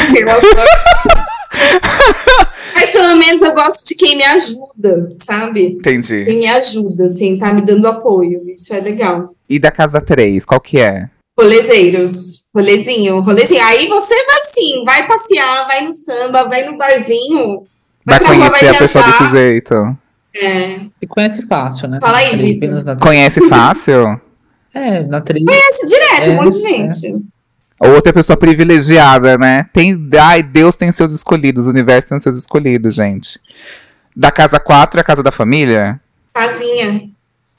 [3.07, 5.77] pelo menos eu gosto de quem me ajuda, sabe?
[5.79, 6.25] Entendi.
[6.25, 8.43] Quem me ajuda, assim, tá me dando apoio.
[8.51, 9.33] Isso é legal.
[9.49, 11.09] E da casa 3, qual que é?
[11.39, 13.63] Rolezeiros, rolezinho, rolezinho.
[13.63, 17.65] Aí você vai sim, vai passear, vai no samba, vai no barzinho.
[18.05, 19.75] Vai rua, conhecer a pessoa desse jeito.
[20.35, 21.99] É, E conhece fácil, né?
[22.01, 22.99] Fala aí, Vitor.
[22.99, 24.21] Conhece fácil?
[24.75, 25.47] É, na trilha.
[25.47, 27.21] conhece direto, um É, monte de é.
[27.79, 29.67] Ou outra pessoa privilegiada, né?
[29.73, 33.39] Tem, ai, Deus tem seus escolhidos, o universo tem seus escolhidos, gente.
[34.17, 36.01] Da casa 4 é a casa da família?
[36.33, 37.11] Casinha.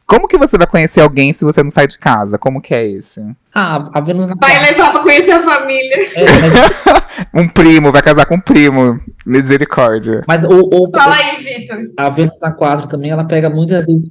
[0.07, 2.37] Como que você vai conhecer alguém se você não sai de casa?
[2.37, 3.21] Como que é esse?
[3.53, 5.95] Ah, a Vênus na Vai levar pra conhecer a família.
[6.15, 8.99] É, mas, Um primo, vai casar com um primo.
[9.25, 10.23] Misericórdia.
[10.27, 11.77] mas o, o- Fala aí, Vitor.
[11.97, 14.09] a Vênus na 4 também, ela pega muitas vezes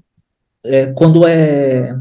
[0.67, 1.95] é, quando é,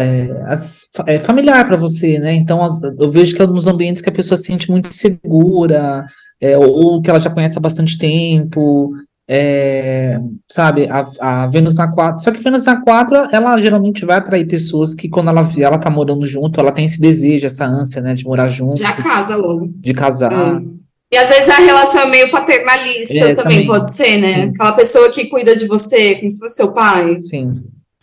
[0.00, 2.34] é, as- é familiar para você, né?
[2.34, 6.04] Então, as- eu vejo que é nos ambientes que a pessoa se sente muito segura,
[6.40, 8.92] é, ou, ou que ela já conhece há bastante tempo,
[9.28, 10.18] é,
[10.50, 10.88] sabe?
[10.90, 12.22] A, a Vênus na 4.
[12.24, 15.78] Só que a Vênus na 4, ela geralmente vai atrair pessoas que, quando ela, ela
[15.78, 19.36] tá morando junto, ela tem esse desejo, essa ânsia, né, de morar junto, Já casa
[19.36, 19.68] logo.
[19.76, 20.32] de casar.
[20.60, 20.78] Hum.
[21.12, 23.66] E às vezes a relação é meio paternalista É, também, também.
[23.66, 24.34] pode ser, né?
[24.44, 24.50] Sim.
[24.50, 27.20] Aquela pessoa que cuida de você, como se fosse seu pai.
[27.20, 27.52] Sim.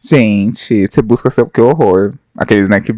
[0.03, 2.13] Gente, você busca ser o que horror.
[2.37, 2.79] Aqueles, né?
[2.79, 2.95] Que...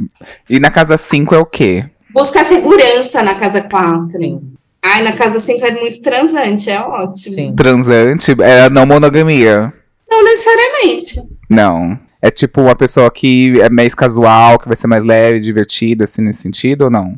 [0.49, 1.85] E na casa 5 é o quê?
[2.13, 4.11] Busca segurança na casa 4.
[4.11, 4.53] Sim.
[4.81, 7.35] Ai, na casa 5 é muito transante, é ótimo.
[7.35, 7.55] Sim.
[7.55, 8.35] Transante?
[8.41, 9.71] É a não monogamia.
[10.09, 11.21] Não necessariamente.
[11.49, 11.99] Não.
[12.21, 16.21] É tipo uma pessoa que é mais casual, que vai ser mais leve, divertida, assim,
[16.21, 17.15] nesse sentido, ou não?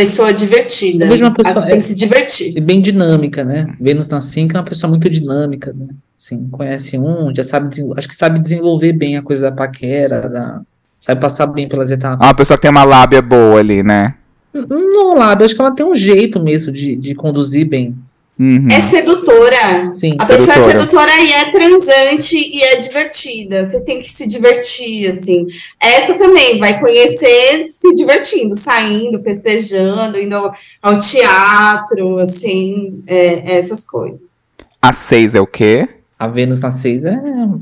[0.00, 1.04] Pessoa divertida.
[1.04, 2.56] Eu vejo uma pessoa- Você tem que se divertir.
[2.56, 3.66] E bem dinâmica, né?
[3.80, 5.88] Vênus na 5 é uma pessoa muito dinâmica, né?
[6.16, 10.60] Assim, conhece um, já sabe, acho que sabe desenvolver bem a coisa da paquera, da,
[11.00, 12.26] sabe passar bem pelas É etapas.
[12.26, 14.14] uma pessoa que tem uma lábia boa ali, né?
[14.54, 17.94] Não, Lábio, acho que ela tem um jeito mesmo de, de conduzir bem.
[18.38, 18.68] Uhum.
[18.70, 19.90] É sedutora.
[19.90, 20.14] Sim.
[20.16, 21.10] A pessoa é Sedutora.
[21.18, 23.64] e é transante e é divertida.
[23.64, 25.44] Vocês têm que se divertir, assim.
[25.80, 30.36] Essa também vai conhecer se divertindo, saindo, festejando, indo
[30.80, 34.48] ao, teatro, assim, é, essas coisas.
[34.80, 35.88] A 6 é o quê?
[36.16, 37.14] A Vênus na 6 é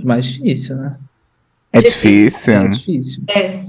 [0.04, 0.96] mais difícil, né?
[1.72, 2.54] É Difícil.
[2.54, 3.22] É difícil.
[3.26, 3.66] difícil.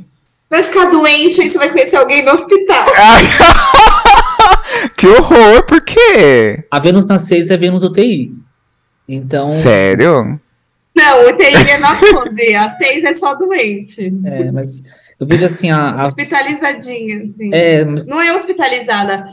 [0.49, 2.85] Vai ficar doente, aí você vai conhecer alguém no hospital.
[4.95, 6.65] Que horror, por quê?
[6.71, 8.33] A Vênus na 6 é Vênus UTI.
[9.07, 10.39] Então, Sério?
[10.95, 14.13] Não, o UTI é na 12, a 6 é só doente.
[14.25, 14.83] é, mas
[15.19, 17.17] eu vejo assim, a, a- Hospitalizadinha.
[17.23, 17.49] assim.
[17.53, 19.25] é, mas Não é hospitalizada,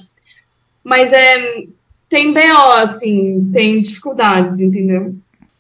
[0.83, 1.65] mas é
[2.09, 5.15] tem BO, assim, tem dificuldades, entendeu?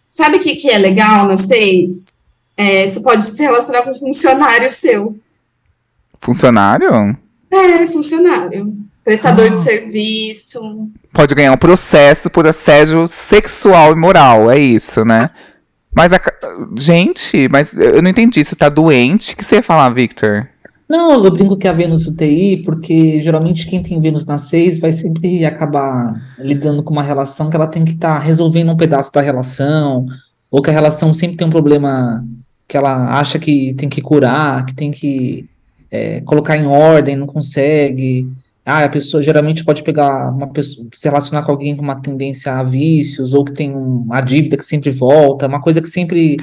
[0.07, 2.17] Sabe o que, que é legal na 6?
[2.57, 5.19] É, você pode se relacionar com um funcionário seu.
[6.21, 7.17] Funcionário?
[7.51, 8.77] É, funcionário.
[9.05, 9.51] Prestador Ah.
[9.51, 10.89] de serviço.
[11.13, 15.31] Pode ganhar um processo por assédio sexual e moral, é isso, né?
[15.95, 16.21] Mas a.
[16.77, 18.45] Gente, mas eu não entendi.
[18.45, 19.35] Você tá doente?
[19.35, 20.49] O que você ia falar, Victor?
[20.89, 24.81] Não, eu brinco que é a Vênus UTI, porque geralmente quem tem Vênus na 6
[24.81, 29.13] vai sempre acabar lidando com uma relação que ela tem que estar resolvendo um pedaço
[29.13, 30.05] da relação,
[30.51, 32.25] ou que a relação sempre tem um problema
[32.69, 35.49] que ela acha que tem que curar, que tem que
[35.91, 38.29] é, colocar em ordem, não consegue.
[38.67, 42.51] Ah, a pessoa geralmente pode pegar uma pessoa, se relacionar com alguém com uma tendência
[42.55, 46.37] a vícios, ou que tem um- uma dívida que sempre volta, uma coisa que sempre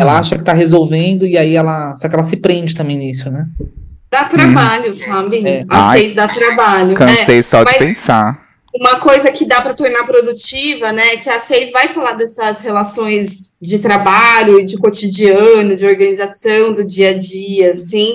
[0.00, 1.92] ela acha que tá resolvendo e aí ela.
[1.96, 3.46] Só que ela se prende também nisso, né?
[4.08, 5.44] Dá trabalho, sabe?
[5.44, 5.60] É.
[5.68, 5.98] Ai.
[5.98, 6.92] 6 dá trabalho.
[6.92, 8.38] É, Cansei só de pensar.
[8.80, 11.16] uma coisa que dá para tornar produtiva, né?
[11.16, 17.10] Que a seis vai falar dessas relações de trabalho, de cotidiano, de organização do dia
[17.10, 18.14] a dia, assim.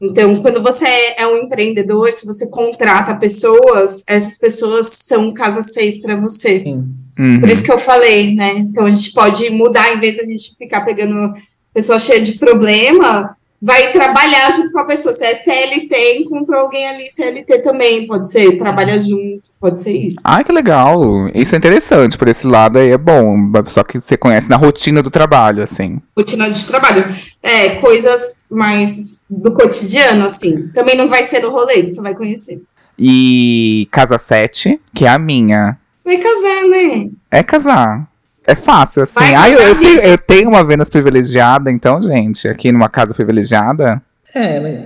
[0.00, 0.86] Então, quando você
[1.18, 6.62] é um empreendedor, se você contrata pessoas, essas pessoas são casa seis para você.
[6.62, 6.86] Sim.
[7.18, 7.40] Uhum.
[7.40, 8.52] Por isso que eu falei, né?
[8.52, 11.34] Então a gente pode mudar, em vez da gente ficar pegando
[11.74, 15.14] pessoa cheia de problema, vai trabalhar junto com a pessoa.
[15.14, 20.20] Se é CLT, encontrou alguém ali CLT também, pode ser, trabalha junto, pode ser isso.
[20.24, 21.28] Ai, que legal.
[21.34, 22.16] Isso é interessante.
[22.16, 23.36] Por esse lado aí é bom.
[23.66, 26.00] Só que você conhece na rotina do trabalho, assim.
[26.16, 27.14] Rotina de trabalho.
[27.42, 30.68] É, coisas mais do cotidiano, assim.
[30.68, 32.62] Também não vai ser do rolê, você vai conhecer.
[32.98, 35.78] E Casa 7, que é a minha.
[36.04, 37.08] Vai casar, né?
[37.30, 38.09] É casar.
[38.46, 39.14] É fácil, assim.
[39.14, 43.14] Vai Ai, eu, eu tenho, eu tenho uma Vênus privilegiada, então, gente, aqui numa casa
[43.14, 44.02] privilegiada.
[44.34, 44.80] É, mas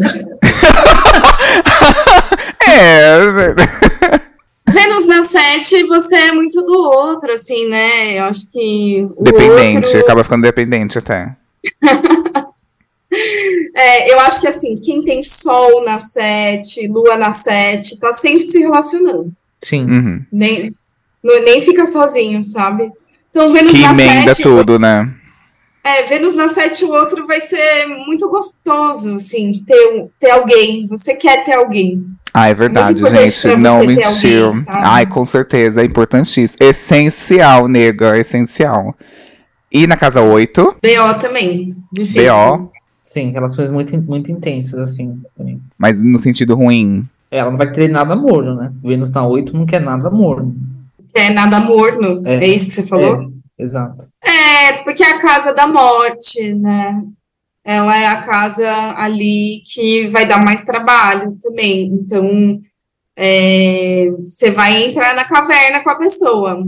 [2.68, 3.18] É.
[4.72, 8.18] Vênus na 7, você é muito do outro, assim, né?
[8.18, 9.04] Eu acho que.
[9.16, 11.34] O Dependente, outro- acaba ficando dependente até.
[13.74, 18.44] É, eu acho que assim, quem tem Sol na 7, Lua na 7, tá sempre
[18.44, 19.32] se relacionando.
[19.60, 19.82] sim.
[19.84, 20.24] Uhum.
[20.30, 20.70] Nem,
[21.22, 22.90] não- nem fica sozinho, sabe?
[23.30, 24.42] Então, Vênus Que na emenda 7.
[24.42, 25.08] tudo, né?
[25.82, 30.86] É, Vênus na 7, o outro vai ser muito gostoso, assim, ter, um- ter alguém.
[30.88, 32.04] Você quer ter alguém.
[32.34, 33.56] Ah, é verdade, gente.
[33.56, 34.48] Não mentiu.
[34.48, 34.64] alguém?
[34.68, 35.80] Ai, com certeza.
[35.80, 36.58] É importantíssimo.
[36.60, 38.18] Essencial, nega.
[38.18, 38.94] Essencial.
[39.72, 41.74] E na casa 8, BO também.
[41.92, 42.24] Difícil.
[42.56, 42.70] BO,
[43.02, 45.20] Sim, relações muito, muito intensas, assim.
[45.36, 45.60] também.
[45.78, 47.08] mas no sentido ruim.
[47.30, 48.70] Ela não vai querer nada morno, né?
[48.82, 50.54] Vênus na 8 não quer nada morno.
[51.14, 52.22] É nada morno.
[52.26, 52.46] É, É.
[52.46, 53.22] isso que você falou?
[53.58, 54.08] É, exato.
[54.22, 57.02] É, porque é a casa da morte, né?
[57.64, 61.86] Ela é a casa ali que vai dar mais trabalho também.
[61.86, 62.60] Então,
[63.16, 66.62] é, você vai entrar na caverna com a pessoa.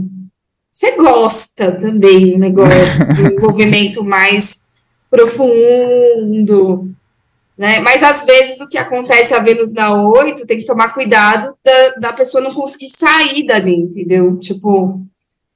[0.71, 4.63] Você gosta também, um negócio de um envolvimento mais
[5.09, 6.91] profundo,
[7.57, 7.79] né?
[7.79, 11.89] Mas às vezes o que acontece a Vênus na 8 tem que tomar cuidado da,
[11.99, 14.37] da pessoa não conseguir sair dali, entendeu?
[14.39, 15.01] Tipo,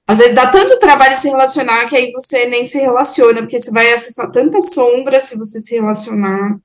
[0.05, 3.71] às vezes dá tanto trabalho se relacionar que aí você nem se relaciona, porque você
[3.71, 6.57] vai acessar tanta sombra se você se relacionar,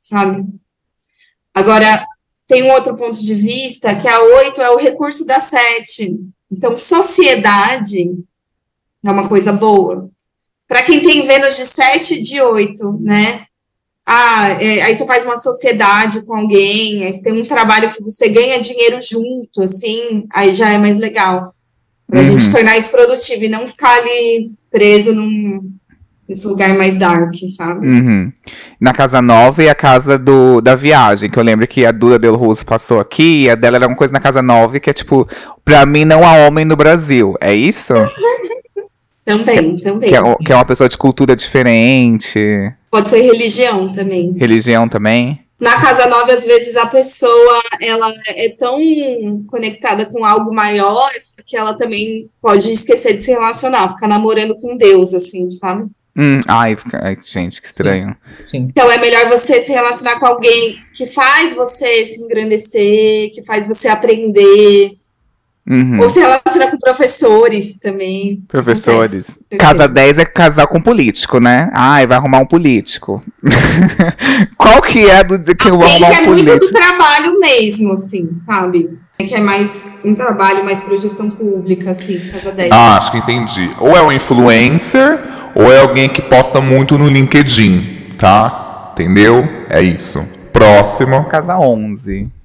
[0.00, 0.44] sabe?
[1.54, 2.04] Agora,
[2.48, 6.18] tem um outro ponto de vista, que a 8 é o recurso da 7.
[6.50, 8.10] Então, sociedade
[9.04, 10.10] é uma coisa boa.
[10.66, 13.46] Para quem tem Vênus de 7 e de 8, né?
[14.06, 18.02] Ah, é, aí você faz uma sociedade com alguém, aí você tem um trabalho que
[18.02, 21.54] você ganha dinheiro junto, assim, aí já é mais legal.
[22.08, 22.24] Pra Uhum.
[22.24, 25.70] gente tornar isso produtivo e não ficar ali preso num,
[26.28, 27.86] nesse lugar mais dark, sabe?
[27.86, 28.32] Uhum.
[28.80, 32.18] Na casa 9 é a casa do, da viagem, que eu lembro que a Duda
[32.18, 34.92] Del Russo passou aqui, e a dela era uma coisa na casa 9 que é
[34.92, 35.28] tipo,
[35.64, 37.36] pra mim não há homem no Brasil.
[37.40, 37.94] É isso?
[39.24, 40.10] Também, também.
[40.10, 44.32] Que é, que é uma pessoa de cultura diferente, Pode ser religião também.
[44.32, 45.40] religião também.
[45.60, 48.78] Na casa 9, às vezes, a pessoa ela é tão
[49.46, 51.10] conectada com algo maior
[51.44, 55.90] que ela também pode esquecer de se relacionar, ficar namorando com Deus, assim, sabe?
[56.16, 56.76] Hum, ai,
[57.24, 58.16] gente, que estranho.
[58.42, 58.68] Sim.
[58.70, 63.66] Então é melhor você se relacionar com alguém que faz você se engrandecer, que faz
[63.66, 64.92] você aprender,
[65.70, 66.00] Uhum.
[66.00, 68.42] ou se relacionar com professores também.
[68.48, 69.30] Professores.
[69.30, 69.56] Acontece.
[69.56, 71.70] Casa 10 é casar com político, né?
[71.72, 73.22] Ai, vai arrumar um político.
[74.58, 76.76] Qual que é do que eu vou arrumar que um é muito do político?
[76.76, 78.98] trabalho mesmo, assim, sabe?
[79.16, 82.70] Que é mais um trabalho, mais projeção pública, assim, casa 10.
[82.72, 83.70] Ah, acho que entendi.
[83.78, 85.20] Ou é um influencer,
[85.54, 88.90] ou é alguém que posta muito no LinkedIn, tá?
[88.92, 89.48] Entendeu?
[89.68, 90.50] É isso.
[90.52, 91.24] Próximo.
[91.26, 92.39] Casa 11.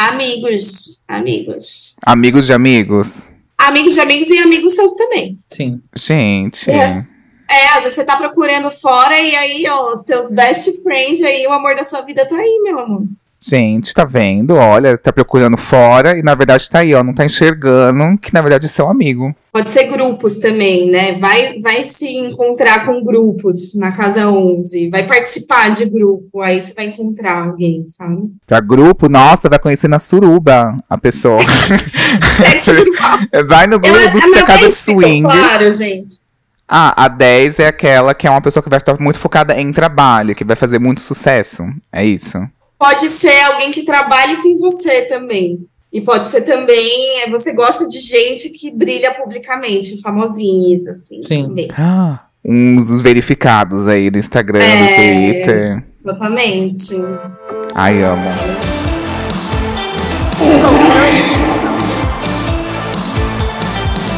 [0.00, 1.94] Amigos, amigos.
[2.06, 3.28] Amigos de amigos.
[3.58, 5.38] Amigos de amigos e amigos seus também.
[5.46, 5.78] Sim.
[5.94, 6.70] Gente.
[6.70, 7.06] É.
[7.50, 11.52] É, às vezes você tá procurando fora e aí, ó, seus best friends aí, o
[11.52, 13.02] amor da sua vida tá aí, meu amor.
[13.42, 14.54] Gente, tá vendo?
[14.54, 17.02] Olha, tá procurando fora e na verdade tá aí, ó.
[17.02, 19.34] Não tá enxergando que na verdade é seu amigo.
[19.50, 21.12] Pode ser grupos também, né?
[21.14, 26.74] Vai, vai se encontrar com grupos na casa 11, vai participar de grupo, aí você
[26.74, 28.30] vai encontrar alguém, sabe?
[28.46, 31.38] Pra grupo, nossa, vai conhecer na suruba a pessoa.
[31.40, 33.18] Grupal.
[33.48, 35.22] Vai no Eu, grupo é dos meu casa de swing.
[35.22, 36.20] claro, gente.
[36.68, 39.72] Ah, a 10 é aquela que é uma pessoa que vai estar muito focada em
[39.72, 41.64] trabalho, que vai fazer muito sucesso.
[41.92, 42.38] É isso.
[42.80, 45.68] Pode ser alguém que trabalhe com você também.
[45.92, 51.22] E pode ser também, é, você gosta de gente que brilha publicamente, famosinhos, assim.
[51.22, 51.42] Sim.
[51.42, 51.68] também.
[51.76, 54.96] Ah, uns dos verificados aí do Instagram, do É.
[54.96, 55.84] Twitter.
[55.98, 56.94] Exatamente.
[57.74, 58.30] Ai, amo.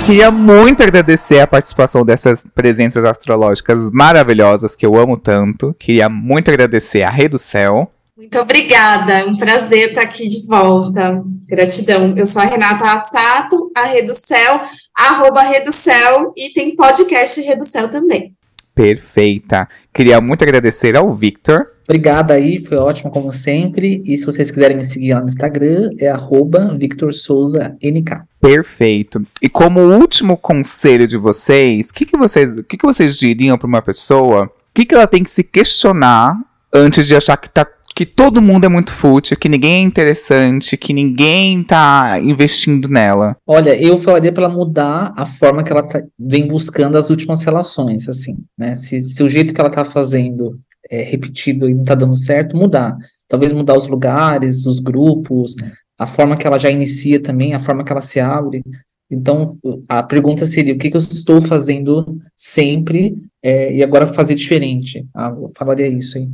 [0.06, 5.74] Queria muito agradecer a participação dessas presenças astrológicas maravilhosas que eu amo tanto.
[5.80, 7.90] Queria muito agradecer a Rei do Céu.
[8.14, 11.24] Muito obrigada, é um prazer estar aqui de volta.
[11.48, 12.14] Gratidão.
[12.14, 14.60] Eu sou a Renata Assato, a Céu,
[14.94, 15.40] arroba
[15.72, 18.34] Céu, e tem podcast Céu também.
[18.74, 19.66] Perfeita.
[19.94, 21.66] Queria muito agradecer ao Victor.
[21.88, 24.02] Obrigada aí, foi ótimo como sempre.
[24.04, 28.24] E se vocês quiserem me seguir lá no Instagram, é arroba Victor Souza NK.
[28.38, 29.22] Perfeito.
[29.40, 33.56] E como último conselho de vocês, o que, que vocês, o que, que vocês diriam
[33.56, 34.44] para uma pessoa?
[34.44, 36.36] O que, que ela tem que se questionar
[36.72, 40.76] antes de achar que tá que todo mundo é muito fútil, que ninguém é interessante,
[40.76, 43.36] que ninguém tá investindo nela.
[43.46, 47.42] Olha, eu falaria para ela mudar a forma que ela tá, vem buscando as últimas
[47.42, 48.76] relações, assim, né?
[48.76, 50.58] Se, se o jeito que ela tá fazendo
[50.90, 52.96] é repetido e não tá dando certo, mudar.
[53.28, 55.54] Talvez mudar os lugares, os grupos,
[55.98, 58.62] a forma que ela já inicia também, a forma que ela se abre.
[59.10, 59.54] Então,
[59.88, 65.06] a pergunta seria: o que, que eu estou fazendo sempre é, e agora fazer diferente?
[65.14, 66.28] Ah, eu falaria isso aí.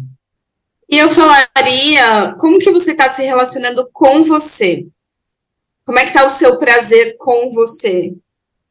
[0.88, 4.86] E eu falaria, como que você está se relacionando com você?
[5.84, 8.14] Como é que está o seu prazer com você?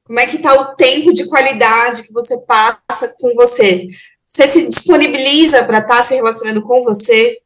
[0.03, 3.87] Como é que está o tempo de qualidade que você passa com você?
[4.25, 7.37] Você se disponibiliza para estar tá se relacionando com você?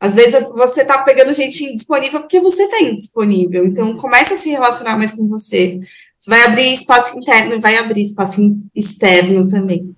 [0.00, 3.66] Às vezes você está pegando gente indisponível porque você está indisponível.
[3.66, 5.80] Então, comece a se relacionar mais com você.
[6.18, 8.40] Você vai abrir espaço interno e vai abrir espaço
[8.74, 9.94] externo também.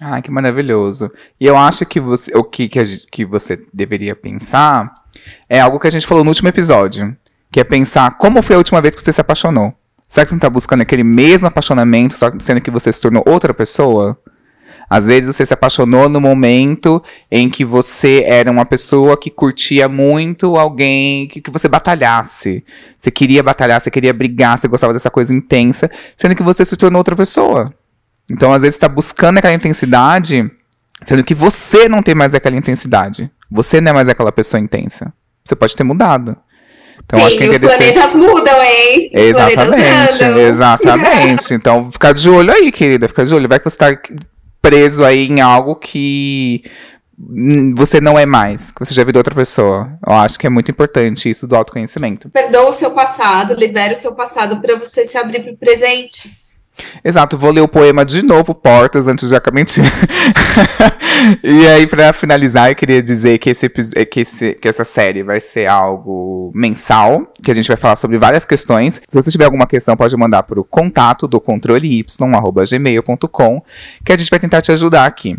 [0.00, 1.10] Ah, que maravilhoso.
[1.40, 4.92] E eu acho que você, o que, que, que você deveria pensar
[5.48, 7.16] é algo que a gente falou no último episódio.
[7.50, 9.72] Que é pensar como foi a última vez que você se apaixonou.
[10.08, 13.54] Será que você está buscando aquele mesmo apaixonamento, só sendo que você se tornou outra
[13.54, 14.18] pessoa?
[14.88, 19.88] Às vezes você se apaixonou no momento em que você era uma pessoa que curtia
[19.88, 22.64] muito alguém que, que você batalhasse.
[22.98, 26.76] Você queria batalhar, você queria brigar, você gostava dessa coisa intensa, sendo que você se
[26.76, 27.72] tornou outra pessoa.
[28.30, 30.50] Então, às vezes, está buscando aquela intensidade,
[31.04, 33.30] sendo que você não tem mais aquela intensidade.
[33.50, 35.12] Você não é mais aquela pessoa intensa.
[35.44, 36.36] Você pode ter mudado.
[37.04, 39.10] Então, Sim, os planetas mudam, hein?
[39.14, 41.52] Os exatamente, exatamente.
[41.54, 43.08] então, fica de olho aí, querida.
[43.08, 43.48] Fica de olho.
[43.48, 44.00] Vai que você está
[44.62, 46.64] preso aí em algo que
[47.76, 49.92] você não é mais, que você já virou outra pessoa.
[50.04, 52.30] Eu acho que é muito importante isso do autoconhecimento.
[52.30, 56.43] Perdoa o seu passado, libera o seu passado para você se abrir para o presente.
[57.04, 59.62] Exato, vou ler o poema de novo, Portas, antes de acabar
[61.42, 65.38] E aí, para finalizar, eu queria dizer que, esse, que, esse, que essa série vai
[65.38, 69.00] ser algo mensal, que a gente vai falar sobre várias questões.
[69.06, 72.04] Se você tiver alguma questão, pode mandar para o contato do controle y,
[72.70, 73.62] gmail.com,
[74.04, 75.36] que a gente vai tentar te ajudar aqui.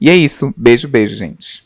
[0.00, 0.52] E é isso.
[0.56, 1.64] Beijo, beijo, gente.